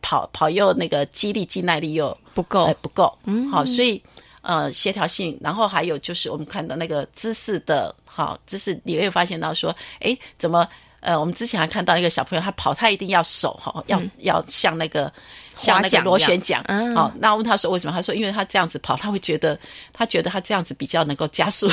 [0.00, 2.72] 跑跑又那个肌力肌耐力又不够。
[2.80, 4.00] 不够，嗯，好，所以
[4.42, 10.64] 呃协调性，然后还有就是我们看到那个姿势的好姿势，你会发现到说，哎，怎么？
[11.06, 15.12] 呃，我们之前还看到一个小朋友，他跑，他一定要手哈，要要像那个
[15.56, 16.60] 像那个螺旋桨，
[16.96, 17.92] 好，那问他说为什么？
[17.92, 19.56] 他说因为他这样子跑，他会觉得
[19.92, 21.68] 他觉得他这样子比较能够加速。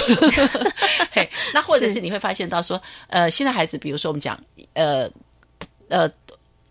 [1.11, 4.39] 嘿，那或者是你会发现到说，呃，现在孩子，比如说我们讲，
[4.73, 5.09] 呃
[5.89, 6.07] 呃，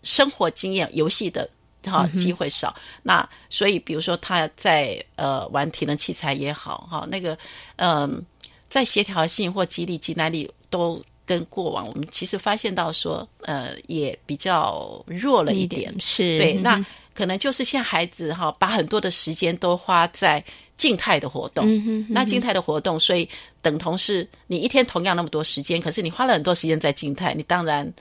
[0.01, 1.49] 生活经验、游戏的
[1.85, 7.37] 哈机会少，那所以比如说他在呃玩体能器材也好哈，那个
[7.75, 8.25] 嗯。
[8.69, 15.93] 在协调性或激励肌耐力都跟过往我们其实发现到说，呃，也比较弱了一点。
[15.99, 20.43] 是对，那可能就是现在孩子哈，把很多的时间都花在
[20.77, 21.65] 静态的活动。
[22.09, 23.27] 那静态的活动，所以
[23.61, 27.93] 等同是你一天同样那么多时间，可是你花了很多时间在静态，你当然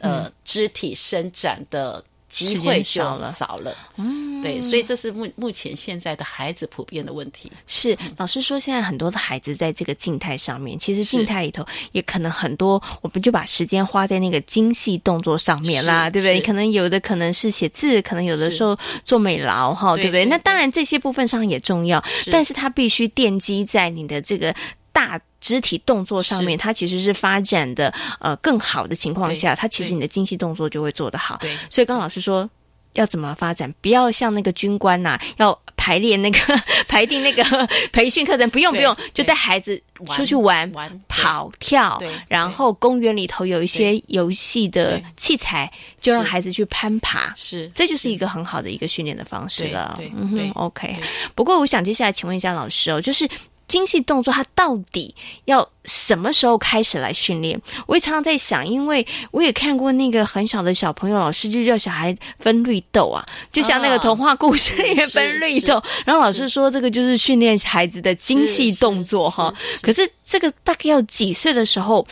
[0.00, 2.04] 呃肢体伸展的。
[2.28, 7.50] 机会就少了，嗯，对，所以这是目目前现在的孩子普遍的问题。
[7.66, 16.40] 是老师说，现在很多的孩子在这个静态上面，其实静态里头也可能很多，我们就把时间花在那个精细动作上面啦，对不对？
[16.40, 20.24] 可能有的可能是写字，可能有的时候做美劳，哈，对不对？
[20.26, 24.54] 那当然这些部分上也重要，但是它必须奠基在你的这个。
[24.98, 31.36] 大肢体动作上面，它其实是发展的呃更好的情况下，它其实你的精细动作就会做得好。
[31.40, 32.50] 对，所以刚老师说
[32.94, 36.38] 要怎么发展，不要像那个军官呐，要排练那个
[36.88, 37.44] 排定那个
[37.92, 39.80] 培训课程，不用不用，就带孩子
[40.10, 41.96] 出去玩玩跑跳，
[42.26, 49.96] 然后公园里头有一些游戏的器材，就让孩子去攀爬，是，这就是一个很好的一个训练的方式了。
[50.16, 50.96] 嗯哼，OK。
[51.36, 53.28] 不过我想接下来请问一下老师哦，就是。
[53.68, 55.14] 精细动作，它到底
[55.44, 57.60] 要什么时候开始来训练？
[57.86, 69.54] 我也常常在想，因为我也看过那个很小的小朋友，老师就叫小孩分绿豆啊，就像那个童话故事里面分绿豆，然后老师说这个就是训练孩子的精细动作哈。
[69.82, 72.04] 可是这个大概要几岁的时候？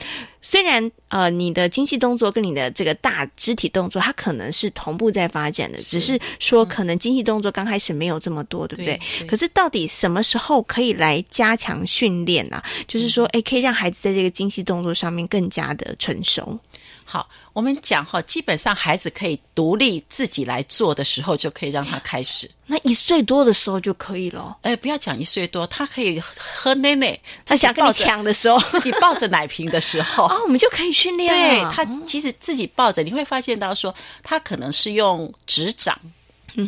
[0.48, 9.26] 虽然呃，你的精细动作跟你的这个大肢体动作，它可能是同步在发展的，只是说可能精细动作刚开始没有这么多，对不对？
[9.26, 12.62] 可是到底什么时候可以来加强训练呢？
[12.86, 16.56] 就是说，哎，可以让孩子在这个精细动作上面更加的成熟。
[17.04, 22.48] 好，我们讲哈，基本上孩子可以独立自己来做的时候，就可以让他开始。
[22.66, 24.56] 那一岁多的时候就可以了。
[24.62, 31.32] 哎，不要讲一岁多，他可以喝奶奶，他想跟你抢的时候， 自己抱着奶瓶的时候， 哦，我们就可以训练。
[31.32, 35.96] 对他，其实自己抱着，你会发现到说，他可能是用指掌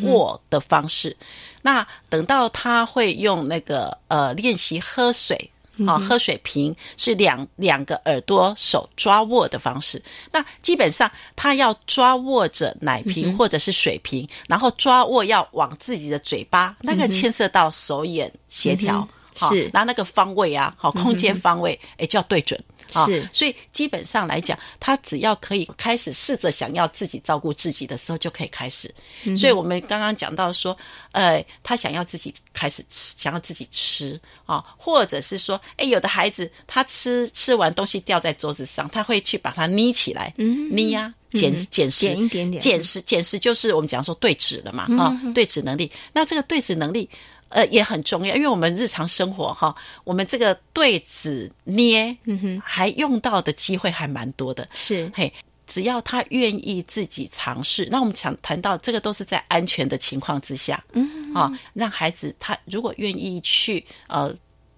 [0.02, 1.16] 握的方式。
[1.62, 5.50] 那等到他会用那个呃练习喝水。
[5.86, 10.02] 好，喝水瓶是两两个耳朵手抓握的方式。
[10.32, 22.58] 那基本上他要抓握着奶瓶或者是水瓶，然后抓握要往自己的嘴巴，那个牵涉到手眼协调，是，然后那个方位啊，好，空间方位，哎，就要对准。
[22.92, 28.92] 是，所以基本上来讲，他只要可以开始试着想要自己照顾自己的时候，就可以开始。
[29.36, 30.76] 所以我们刚刚讲到说，
[31.12, 40.32] 呃，他想要自己开始吃，想要自己吃啊，或者是说，哎，有的孩子他吃吃完东西掉在桌子上，他会去把它捏起来，
[40.70, 45.90] 捏呀，捡捡拾一点点，捡拾捡拾就是我们讲说对指了嘛，啊，对指能力。
[46.12, 47.08] 那这个对指能力。
[47.50, 49.74] 呃，也很重要，因为我们日常生活哈，
[50.04, 54.68] 我们这个对子捏，嗯哼，还用到的机会还蛮多的。
[54.74, 55.32] 是，嘿，
[55.66, 64.30] 只要他愿意自己尝试，那我们想谈到这个都是在安全的情况之下，嗯，啊，让孩子他如果愿意去，呃，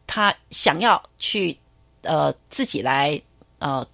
[0.07, 1.59] 他想要去，
[2.03, 3.21] 呃，自己来，
[3.59, 3.85] 呃，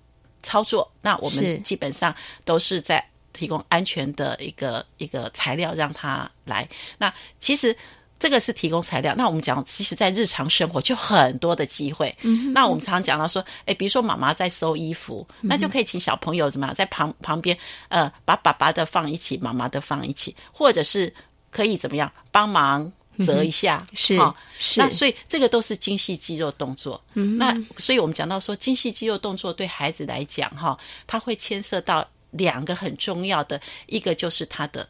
[0.43, 2.14] 操作，那我们基本上
[2.45, 3.03] 都是在
[3.33, 6.68] 提供安全的一个一个材料让他来。
[6.99, 7.74] 那其实。
[8.18, 12.14] 这个是提供材料，那我们讲，其实，在日常生活就很多的机会。
[12.22, 17.56] 嗯，那我们常常讲到说，哎，比如说妈妈在收衣服，那就可以请小朋友怎么样，在旁旁边，
[17.88, 21.12] 呃，把爸爸的放一起，妈妈的放一起，或者是
[21.50, 24.18] 可以怎么样帮忙折一下，是
[24.58, 24.80] 是。
[24.80, 26.98] 那所以这个都是精细肌肉动作。
[27.12, 34.88] 嗯，那所以我们讲到说，精细肌肉动作对孩子来讲，哈，它会牵涉到两个很重要的，一个就是他的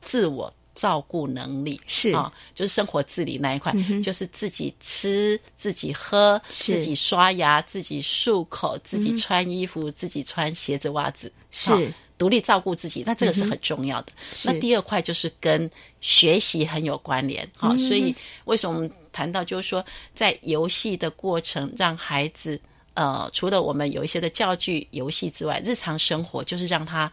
[0.00, 0.54] 自我。
[0.74, 3.72] 照顾能力是啊，就是生活自理那一块，
[4.02, 13.04] 就是自己吃、自己喝、自己刷牙、自己漱口、自己穿衣服、自己穿鞋子、袜子，是独立照顾自己。
[13.06, 14.12] 那这个是很重要的。
[14.44, 15.70] 那第二块就是跟
[16.00, 18.14] 学习很有关联哈，所以
[18.44, 22.60] 为什么我们谈到就是说，在游戏的过程，让孩子
[22.94, 27.10] 呃，除了我们有一些的教具游戏之外，日常生活就是让他。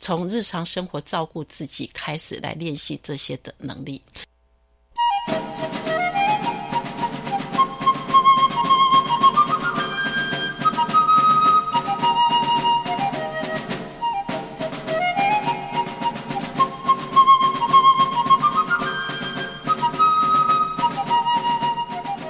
[0.00, 4.00] 从日常生活照顾自己开始来练习这些的能力。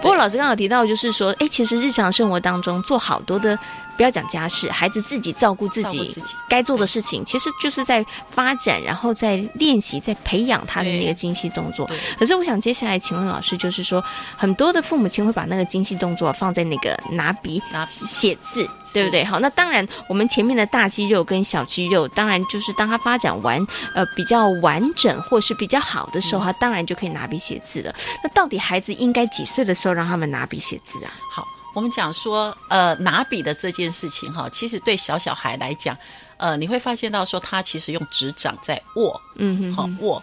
[0.03, 3.57] 不过老师刚好提到，就是说，哎，其实日常生活当中做好多的。
[4.01, 11.87] 不要讲家事，孩子自己照顾自己，自己该做的事情，其实就是在发展，然后在练习，在培养他的那个精细动作。
[12.19, 14.03] 可是我想接下来请问老师，就是说
[14.39, 19.23] 很多的父母亲会把那个精细动作放在那个拿笔写字，对不对？
[19.23, 23.63] 好，那当然我们前面的大肌肉跟小肌肉，当然就是当他发展完
[23.95, 27.95] 呃比较完整或是比较好的时候，他当然就可以拿笔写字了。
[28.25, 31.13] 那到底孩子应该几岁的时候让他们拿笔写字啊？
[31.31, 31.47] 好。
[31.75, 35.97] 我们讲说，呃，拿笔的这件事情哈，其实对小小孩来讲，
[36.37, 40.23] 呃，你会发现到说，他其实用指掌在握，嗯哼，好握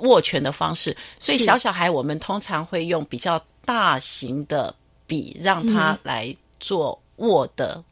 [0.00, 4.74] 握拳的方式，所以小小孩我们通常会用比较大型的
[5.06, 7.82] 笔，让他来做握的。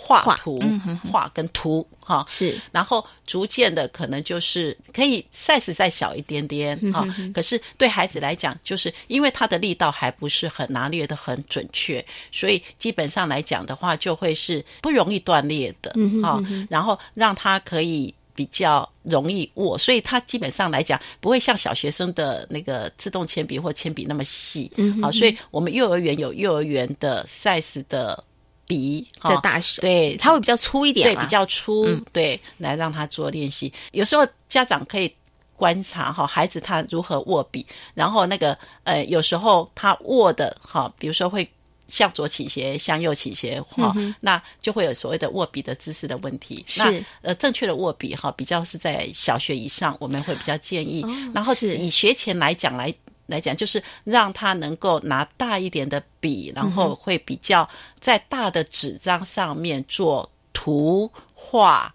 [0.00, 0.62] 画图，
[1.10, 7.04] 画跟图，哈是，然后逐渐的可能就是可以 size 再小一点点，哈。
[7.34, 15.92] 可是对孩子来讲，就是因为他的力道还不是很拿捏的很准确，所以基本上来讲的话，就会是不容易断裂的，
[16.22, 16.40] 哈。
[16.70, 25.10] 然后让他可以比较容易握，所以他基本上来讲不会像小学生的那个自动铅笔或铅笔那么细，嗯好。
[25.10, 28.24] 所以我们幼儿园有幼儿园的 size 的。
[28.68, 33.72] 笔的大小，对，它会比较粗一点，对，比较粗，对，来让他做练习。
[33.92, 35.12] 有时候家长可以
[35.56, 41.48] 观察哈，孩子他如何握笔，然后那个呃，有时候他握的哈，比如说会
[41.86, 46.62] 向左倾斜，向右倾斜哈，那就会有所谓的握笔的姿势的问题。
[46.68, 51.04] 是，呃，正确的握笔哈，比较是在小学以上，我们会比较建议。
[51.34, 52.94] 然后以学前来讲来。
[53.28, 57.68] 来讲，就是让他能够拿大一点的笔，然后会比较
[58.00, 61.94] 在大的纸张上面做图画，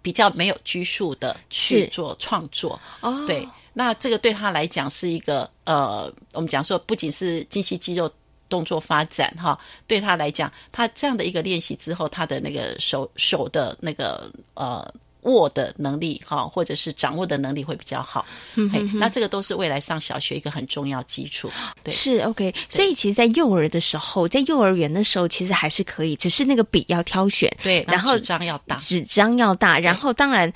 [0.00, 2.80] 比较没有拘束的去做创作。
[3.00, 8.10] 哦，对，那这个对他来讲是一个呃，我们讲说不仅是精细肌肉
[8.48, 14.94] 动作发展哈，对他来讲，他这样的一个练习之后，他的那个手手的那个呃。
[15.24, 18.24] 握的能力哈，或者是掌握的能力会比较好。
[18.54, 21.50] 嗯，那这个都是未来上小学一个很重要基础。
[21.82, 22.54] 对，是 OK。
[22.68, 27.54] 所以其实，在幼儿的时候，在幼儿园的时候，其实还是可以，只是那个笔要挑选。
[27.62, 30.52] 对，然后纸张要大，纸张要大，然后当然。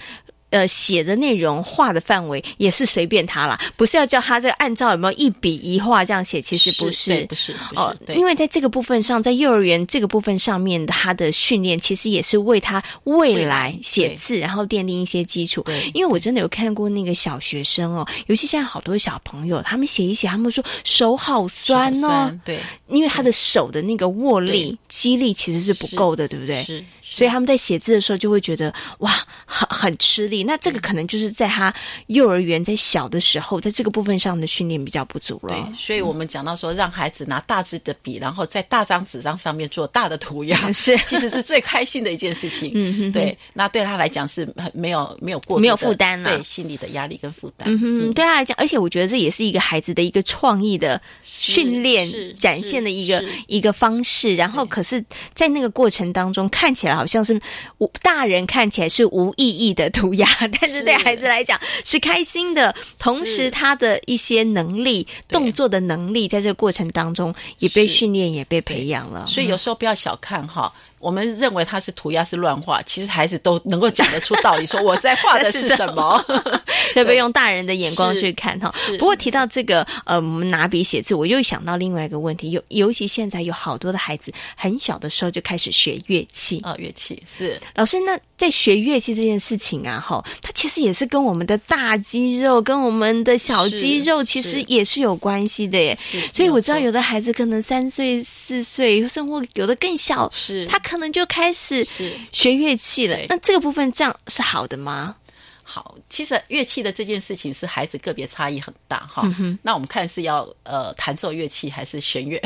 [0.50, 15.60] 呃，写的内容、画的范围也是随便他啦，不是要叫他这个按照有没有一笔一画这样写，其实不是，不是，哦，因为在这个部分上，在幼儿园这个部分上面，他的训练其实也是为他未来写字，然后奠定一些基础。
[15.62, 26.62] 对，因为我真的有看过那个小学生哦，尤其现在好多小朋友，他们写一写，他们说手好酸哦，对，因为他的手的那个握力、肌力其实是不够的，对不对？
[26.62, 26.82] 是。
[27.02, 29.10] 所以他们在写字的时候就会觉得哇，
[29.46, 30.37] 很很吃力。
[30.44, 31.72] 那这个可能就是在他
[32.08, 35.54] 幼儿园在小的时候，在这个部分上的训练比较不足了。
[35.54, 42.70] 对，所以我们讲到说，让孩子拿大支的笔，然后在大张纸张上面做大的涂鸦， 是其实是最开心的一件事情。
[42.74, 43.36] 嗯哼，对。
[43.54, 47.66] 那对他来讲是很没有没有过没有负担了，对心理的压力跟负担。
[47.72, 52.06] 嗯哼，对他来讲，而且我觉得这也是一个孩子的一个创意的训练
[52.38, 54.34] 展现的一个一个方式。
[54.34, 56.98] 然后，可是，在那个过程当中，看起来。
[56.98, 57.40] 好像是
[57.78, 60.27] 无大人看起来是无意义的涂鸦，
[60.60, 62.74] 但是对孩子来讲是开心的。
[62.98, 69.26] 同时，他的一些能力、动作的能力，在这个过程当中也被训练、也被培养了。
[69.26, 70.72] 所以有时候不要小看哈。
[70.98, 76.22] 我们认为他是涂鸦是乱画，其实孩子都能够讲得出道理，说我在画的是 什么，
[76.92, 78.74] 所以不用大人的眼光去看哈。
[78.98, 86.60] 不过提到这个呃，我们拿笔写字，我又想到另外一个问题，尤尤其现在有好多的孩子很小的时候就开始学乐器。
[86.64, 87.56] 啊，乐器是。
[87.76, 95.96] 老师那在学乐器这件事情啊，哈，它其实也是跟我们的大肌肉跟我们的小肌肉其实也是有关系的耶。
[96.32, 100.66] 所以我知道有的孩子可能三岁四岁，甚至有的更小，是。
[100.66, 100.76] 他。
[100.88, 105.14] 可能就开始学乐器了，那这个部分这样是好的吗？
[105.62, 109.22] 好，其实乐器的这件事情是孩子个别差异很大哈。
[109.60, 112.40] 那我们看是要呃弹奏乐器还是弦乐，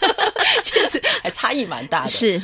[0.64, 2.08] 其实还差异蛮大的。
[2.08, 2.40] 是，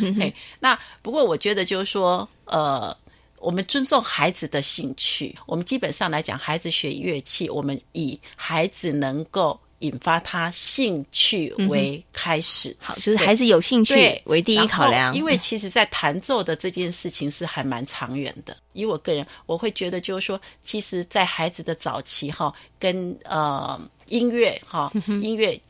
[0.61, 2.95] 那不过我觉得就是说呃，
[3.38, 9.59] 我们尊重孩子的兴趣，我们基本上来讲，孩子学乐器，我们以孩子能够。
[9.81, 15.12] 引发他兴趣为开始，好，就是孩子有兴趣为第一考量。
[15.14, 18.57] 因为其实，在弹奏的这件事情是还蛮长远的。
[18.72, 25.61] 以我个人，我会觉得就是说，其实，在孩子的早期哈，跟呃音乐哈，音乐。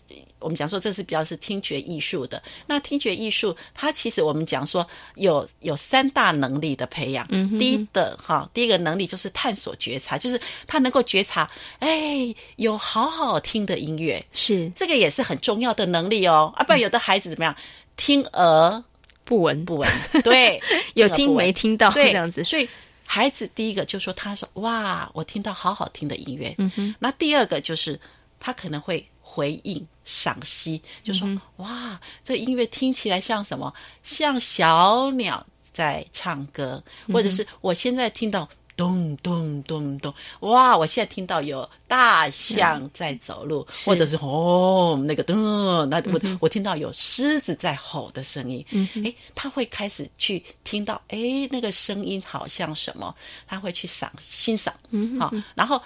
[0.41, 2.43] 我们讲说这是比较是听觉艺术的。
[2.67, 7.27] 那听觉艺术，它其实我们讲说有有三大能力的培养。
[7.31, 16.53] 嗯，第一的哈，第一个能力就是探索觉察，就是他能够觉察，哎，有好好听的音乐，是这个也是很重要的能力哦。
[16.57, 17.55] 啊，不然有的孩子怎么样，
[17.97, 18.83] 听而
[19.25, 19.89] 不闻不闻，
[20.25, 20.61] 对，
[20.95, 22.43] 有听没听到这样子。
[22.43, 22.69] 所以
[23.07, 26.55] 孩子第一个就说他说哇，我听到好好听的音乐。
[26.59, 26.95] 嗯哼。
[26.99, 28.01] 那第二个就是
[28.41, 33.73] 他可能会回应赏析，就说、嗯哇，这音乐听起来像什么？
[34.03, 36.83] 像小鸟在唱歌，
[37.13, 38.49] 或者是我现在听到。
[38.77, 40.15] 咚咚咚咚！
[40.41, 45.37] 哇，我现在听到有大象在走路，或者是哦那个咚，
[45.91, 48.65] 那我、我听到有狮子在吼的声音。
[49.05, 51.19] 哎，他会开始去听到，哎，
[51.51, 53.15] 那个声音好像什么？
[53.47, 55.83] 他会去赏欣赏，嗯好，然后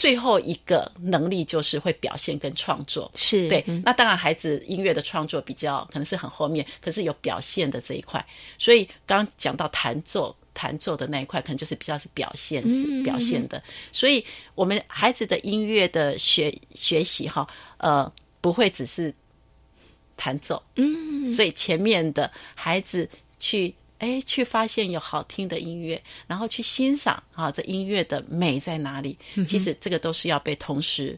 [0.00, 3.10] 最后一个能力就是会表现跟创作。
[3.14, 8.24] 是对，那当然孩子音乐的创作比较可能是很后面，可是有表现的这一块。
[8.56, 10.34] 所以刚刚讲到弹奏。
[10.52, 12.62] 弹奏的那一块可能就是比较是表现
[13.04, 14.22] 表现的，所以
[14.56, 17.46] 我们孩子的音乐的学学习哈，
[17.78, 19.14] 呃，不会只是
[20.16, 31.16] 弹奏，嗯，所以前面的孩子去哎去发现有好听的音乐，然后去欣赏啊这音乐的美在哪里，嗯其实这个都是要被同时。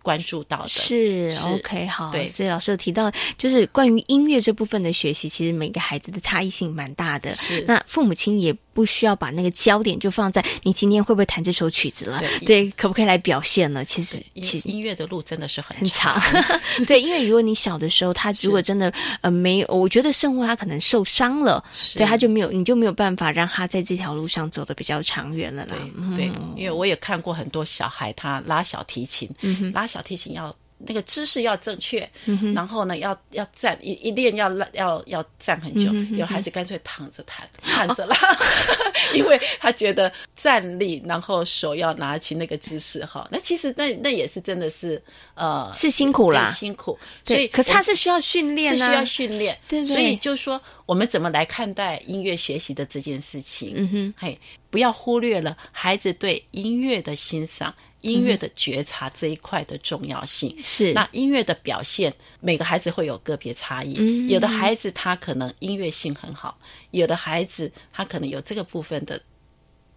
[0.00, 7.30] 关注到的是 OK 好，对，所以老师有提到，就是关于音乐这部分的学习，其实每个孩子的差异性蛮大的。
[7.32, 13.84] 是，那父母亲也不需要把那个焦点就放在你今天会不会弹这首曲子了，对，对可不可以来表现呢？
[13.84, 16.16] 其实，其实音乐的路真的是很很长。
[16.86, 21.60] 对，因为如果你小的时候，他如果真的呃没有，我觉得生活他可能受伤了，
[21.96, 25.74] 对，他就没有，你就没有办法让他在这条路上走的比较长远了啦。
[26.14, 30.54] 对，因为我也看过很多小孩，他拉小提琴，嗯拉小提琴要。
[30.88, 35.90] 那个姿势要正确，嗯、然后呢，要要站一一练要要要站很久。
[35.92, 38.36] 嗯、有孩子干脆躺着弹，躺着拉，哦、
[39.14, 43.28] 因为他觉得站立，然后手要拿起那个姿势哈。
[43.30, 45.00] 那其实那那也是真的是
[45.34, 46.98] 呃是辛苦啦，辛苦。
[47.22, 49.58] 所以可是他是需要训练、啊，是需要训练。
[49.68, 53.74] 对所以就说我们怎么来看待音乐学习的这件事情？
[53.76, 57.74] 嗯哼，嘿，不要忽略了孩子对音乐的欣赏。
[58.02, 63.96] 音乐的觉察这一块的重要性是，那音乐的表现，每个孩子会有个别差异。
[63.98, 66.56] 嗯、有的孩子他可能音乐性很好，
[66.92, 69.20] 有的孩子他可能有这个部分的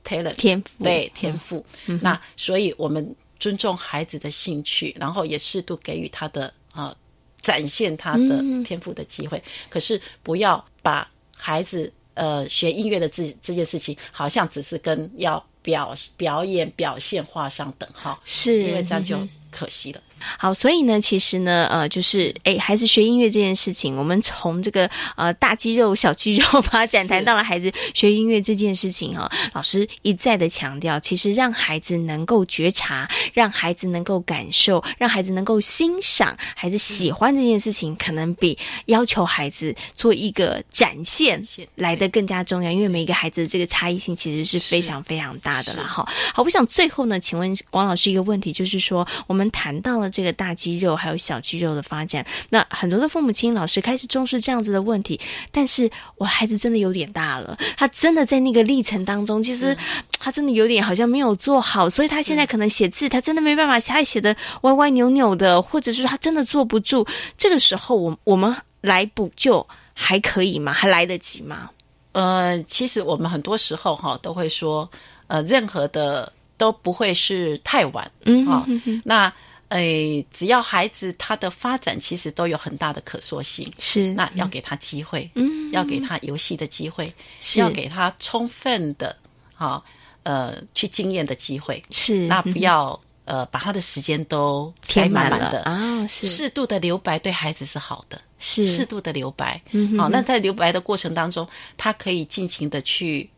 [0.04, 1.64] talent 天赋，对天赋。
[1.86, 6.98] 嗯、那所以我们尊重孩子的兴趣，然后也适度给予他的啊、呃、
[7.40, 9.38] 展现他的天赋的机会。
[9.38, 15.46] 嗯、可是不要把孩子呃学音乐的这这件事情，好像只是跟要。
[15.62, 19.18] 表表演表现画上等号，是因为这样就
[19.50, 20.02] 可惜了。
[20.38, 29.32] 好，所以呢，其实呢，呃，就是哎，孩子学音乐这件事情，我们从这个呃大肌肉、小肌肉 发展谈到了孩子学音乐这件事情哈、哦。
[29.54, 38.56] 老师一再的强调，其实让孩子能够觉察，让孩子能够感受，让孩子能够欣赏，孩子喜欢这件事情，可能比
[38.86, 41.42] 要求孩子做一个展现
[41.76, 42.70] 来的更加重要。
[42.70, 45.84] 因为每一个孩子的这个差异性其实是非常非常大的啦。
[45.84, 50.11] 哈，好，我想最后呢，请问王老师一个问题，就是说我们谈到了。
[50.12, 55.20] 这个大肌肉还有小肌肉的发展，那很多的父母亲老师开始重视这样子的问题，
[55.52, 59.76] 但是我孩子真的有点大了，他真的在那个历程当中，其实
[60.20, 67.08] 他真的有点好像没有做好，所以他现在可能写字，他真的没办法，他写的歪歪扭扭的，或者是他真的坐不住。
[67.38, 70.74] 这个时候，我我们来补救还可以吗？
[70.74, 71.70] 还来得及吗？
[72.12, 74.90] 呃，其实我们很多时候哈都会说，
[75.28, 78.68] 呃，任何的都不会是太晚，嗯啊、
[79.04, 79.32] 那。
[79.72, 89.16] 诶，只要孩子他的发展其实都有很大的可塑性，是那要给他机会，嗯，要给他游戏的机会，是要给他充分的
[89.56, 89.82] 啊
[90.24, 101.48] 呃去经验的机会，是那不要、嗯、呃把他的时间都塞满满的啊，是适度的留白对孩子是好的，是适度的留白，嗯，好、那在留白的过程当中，
[101.78, 103.30] 他可以尽情的去。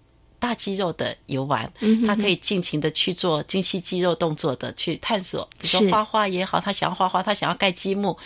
[0.44, 8.18] 大肌肉的游玩，嗯他可以尽情的去做精细肌肉动作的去探索，比如说画画也好，他想要画画，他想要盖积木，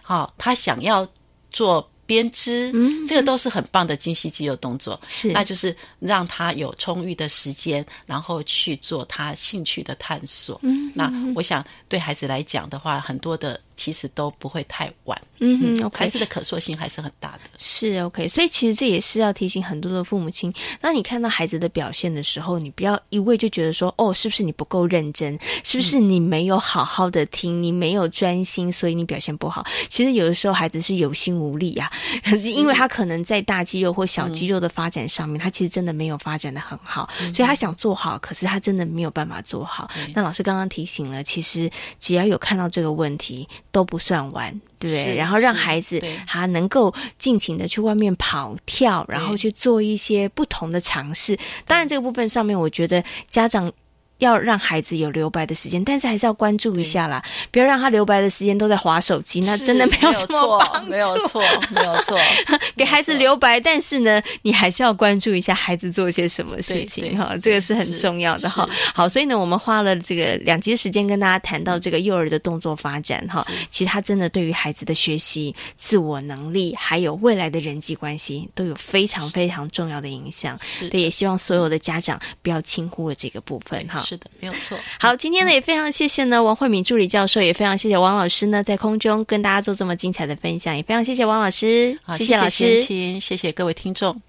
[0.00, 1.04] 好、哦，他想要
[1.50, 10.60] 做编织，嗯，这个都是很棒的精细肌肉动作，是，那就是让他有充裕的时间，然后去做他兴趣的探索。
[10.62, 15.20] 嗯，那我想对孩子来讲的话，很多的其实都不会太晚。
[15.40, 17.40] 嗯，OK，孩子的可塑性还是很大的。
[17.58, 25.38] 是 OK，所以其实这也是要提醒很多的父母亲，当你看到孩子的表现的时候，你不要一味就觉得说，哦，是不是你不够认真？
[25.64, 27.62] 是不是你没有好好的听？
[27.62, 29.66] 你没有专心，所以你表现不好？
[29.90, 31.92] 其实有的时候孩子是有心无力啊，
[32.24, 39.90] 可是因为他可能在大肌肉或小肌肉的发展上面，嗯、他其实真的没有发展的很好，嗯、所以他想做好，可是他真的没有办法做好。
[40.14, 41.70] 那老师刚刚提醒了，其实
[42.00, 45.16] 只要有看到这个问题，都不算完，对不对？
[45.16, 51.36] 然后让孩子他能够尽情的去外面跑跳，然后去做一些不同的尝试。
[51.66, 53.72] 当然，这个部分上面，我觉得家长。
[54.18, 60.90] 要让孩子有留白的时间，但是还是要关注一下啦，不要让他留白的时间都在划手机，那真的没有什么帮助。
[60.90, 62.18] 没有错，没有错，
[62.76, 68.68] 给孩子留白，但是呢，你还是要关注一下孩子做些什么事情哈，这个是很重要的哈。
[68.94, 80.58] 好，所以呢，我们花了这个两集时间跟大家谈到这个幼儿的动作发展哈，其实他真的对于孩子的学习、自我能力，还有未来的人际关系，都有非常非常重要的影响。
[80.90, 84.03] 对，也希望所有的家长不要轻忽了这个部分哈。
[84.04, 84.78] 是的，没有错。
[85.00, 94.20] 好，今天呢也非常谢谢呢王慧敏助理教授，也非常谢谢王老师呢在空中跟大家做这么精彩的分享，也非常谢谢王老师，谢谢老师，谢谢各位听众。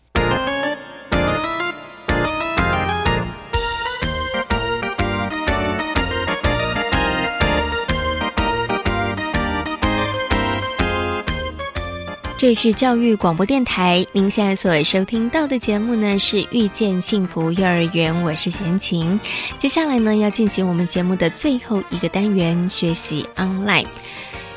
[12.37, 19.17] 这是教育广播电台，您现在所收听到的节目呢是遇见幸福幼儿园，我是贤琴。
[19.57, 23.85] 接下来呢要进行我们节目的最后一个单元——学习 online。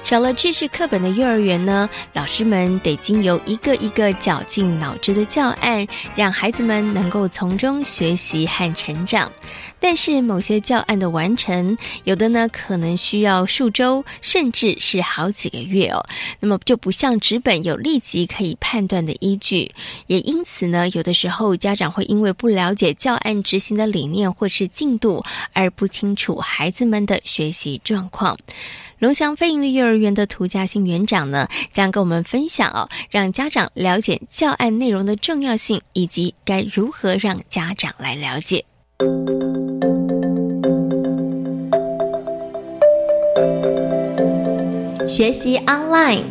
[0.03, 9.31] 少了知识课本的幼儿园呢，老师们得经由一个一个绞尽脑汁的教案，让孩子们能够从中学习和成长。
[9.81, 16.05] 但是某些教案的完成，有的呢可能需要数周，甚至是好几个月哦。
[16.41, 19.73] 那么就不像纸本有立即可以判断的依据，
[20.07, 28.37] 也因此呢，有的时候家长会因为不了解教案执行的理念或是进度，而不清楚孩子们的学习状况。
[28.99, 38.65] 龙翔飞盈利幼儿园的涂家兴园长呢，将跟我们分享哦，让家长了解教案内容的重要性，以及该如何让家长来了解。
[45.19, 46.23] 学习 online。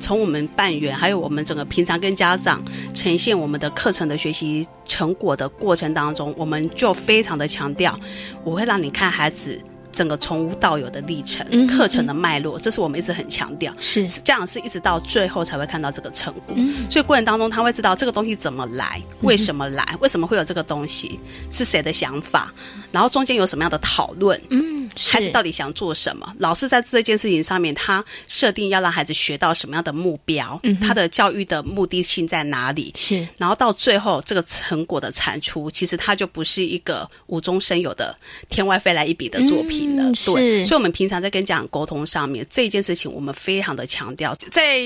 [0.00, 2.60] 从我们办园，还有我们整个平常跟家长
[2.92, 7.96] 呈现我们的课程的学习成果的过程当中，我们就非常的强调，
[8.42, 9.56] 我会让你看孩子。
[9.92, 13.72] 整个从无到有的历程，课程的脉络，这是我们一直很强调。
[13.80, 16.56] 是家长是一直到最后才会看到这个成果，
[16.88, 21.18] 所以过程当中他会知道这个东西怎么来，为什么来，为什么会有这个东西，
[21.50, 22.52] 是谁的想法，
[22.92, 26.32] 然后中间有什么样的讨论，嗯，孩子到底想做什么？
[26.38, 32.92] 老师在这件事情上面，他设定要让孩子学到什么样的目标，他的教育的目的性在哪里？
[32.96, 38.16] 是，然后到最后这个成果的产出，其实它就不是一个无中生有的
[38.48, 39.79] 天外飞来一笔的作品。
[39.86, 44.78] 嗯，对，所以，我们平常在跟家长沟通上面，这件事情我们非常的强调，在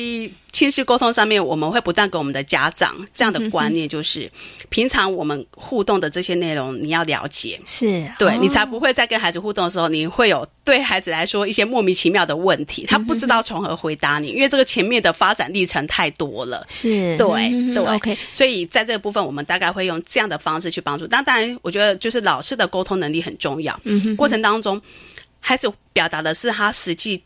[0.52, 4.30] 亲子沟通上面，我们会不断给我们的家长这样的观念，就是
[4.68, 8.04] 平常我们互动的这些内容，你要了解，是。
[8.18, 21.06] 对你才不会在跟孩子互动的时候，你会有对孩子来说一些莫名其妙的问题，他不知道从何回答你，因为这个前面的发展历程太多了，是对对，OK，所以在这个部分，我们大概会用这样的方式去帮助。
[21.06, 24.80] 但当然，我觉得就是老师的沟通能力很重要，嗯，过程当中。
[25.46, 27.22] 孩子表达的是他实际。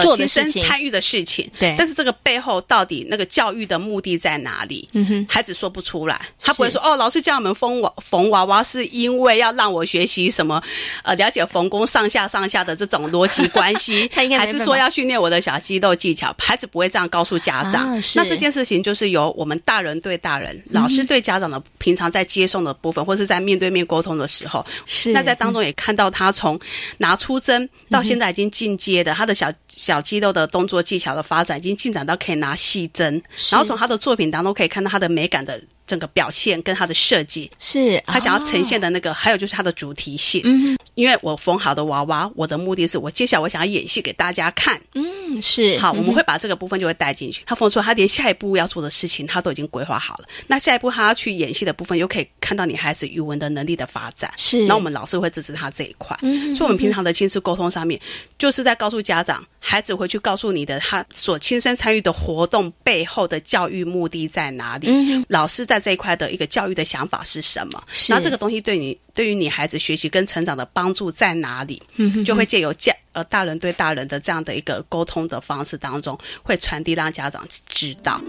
[0.00, 4.88] 做的事情、参与的事情，对，但是这个背后到底那个教育的目的在哪里？
[4.92, 10.62] 嗯哼，孩子说不出来，他不会说哦，老师叫我们缝娃缝娃娃是因为要让我学习什么？
[11.02, 14.08] 呃，了解缝工上下上下的这种逻辑关系。
[14.14, 16.34] 他应该还是说要训练我的小肌肉技巧？
[16.38, 18.00] 孩子不会这样告诉家长。
[18.14, 26.58] 那这件事情就是由我们大人对大人、老师对家长的平常在接送的部分，或是在面对面沟通的时候，是那在当中也看到他从
[26.98, 29.52] 拿出针到现在已经进阶的他的小。
[29.76, 35.60] 小肌肉的动作技巧的发展已经进展到可以拿细针，然后从他的作品当中可以看到他的美感的。
[35.86, 40.40] 整个表现跟他的设计是他想要呈现的那个，还有就是他的主题性。
[40.42, 44.80] 嗯，因为我缝好的娃娃，我的目的是我接下来我想要演戏给大家看。
[44.94, 47.42] 嗯，是好，我们会把这个部分就会带进去。
[47.44, 50.24] 他缝出来，他连下一步要做的事情他都已经规划好了。
[50.46, 54.32] 那下一步他要去演戏的部分，又可以看到你孩子语文的能力的发展。
[54.38, 56.18] 是，那我们老师会支持他这一块。
[56.22, 58.00] 嗯，所以我们平常的亲子沟通上面，
[58.38, 64.86] 就是在告诉家长，孩子回去告诉你的，他所亲身参与的活动背后的教育目的在哪里。
[64.88, 66.44] 嗯，老师在这一块的一个。
[66.44, 67.82] 教育的想法是什么？
[68.08, 71.82] 那这个东西对你对于你孩子学习跟成长的帮助在哪里？
[71.96, 78.20] 嗯，就会借由家呃大人对大人的这样的一个沟通的方式当中，会传递让家长知道。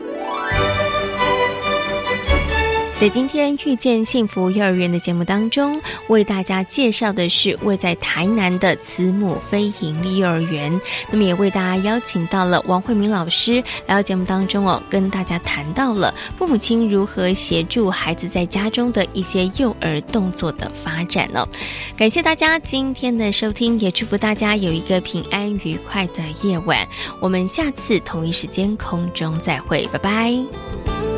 [2.98, 10.72] 在今天遇见幸福幼儿园的节目当中，为大家介绍的是位在台南的慈母非营利幼儿园。
[11.12, 21.46] 那么也为大家邀请到了王慧明老师来到节目当中哦，跟大家谈到了父母亲如何协助孩子在家中的一些幼儿动作的发展呢？
[21.98, 26.88] 感谢大家今天的收听，也祝福大家有一个平安愉快的夜晚。
[27.20, 31.15] 我们下次同一时间空中再会，拜拜。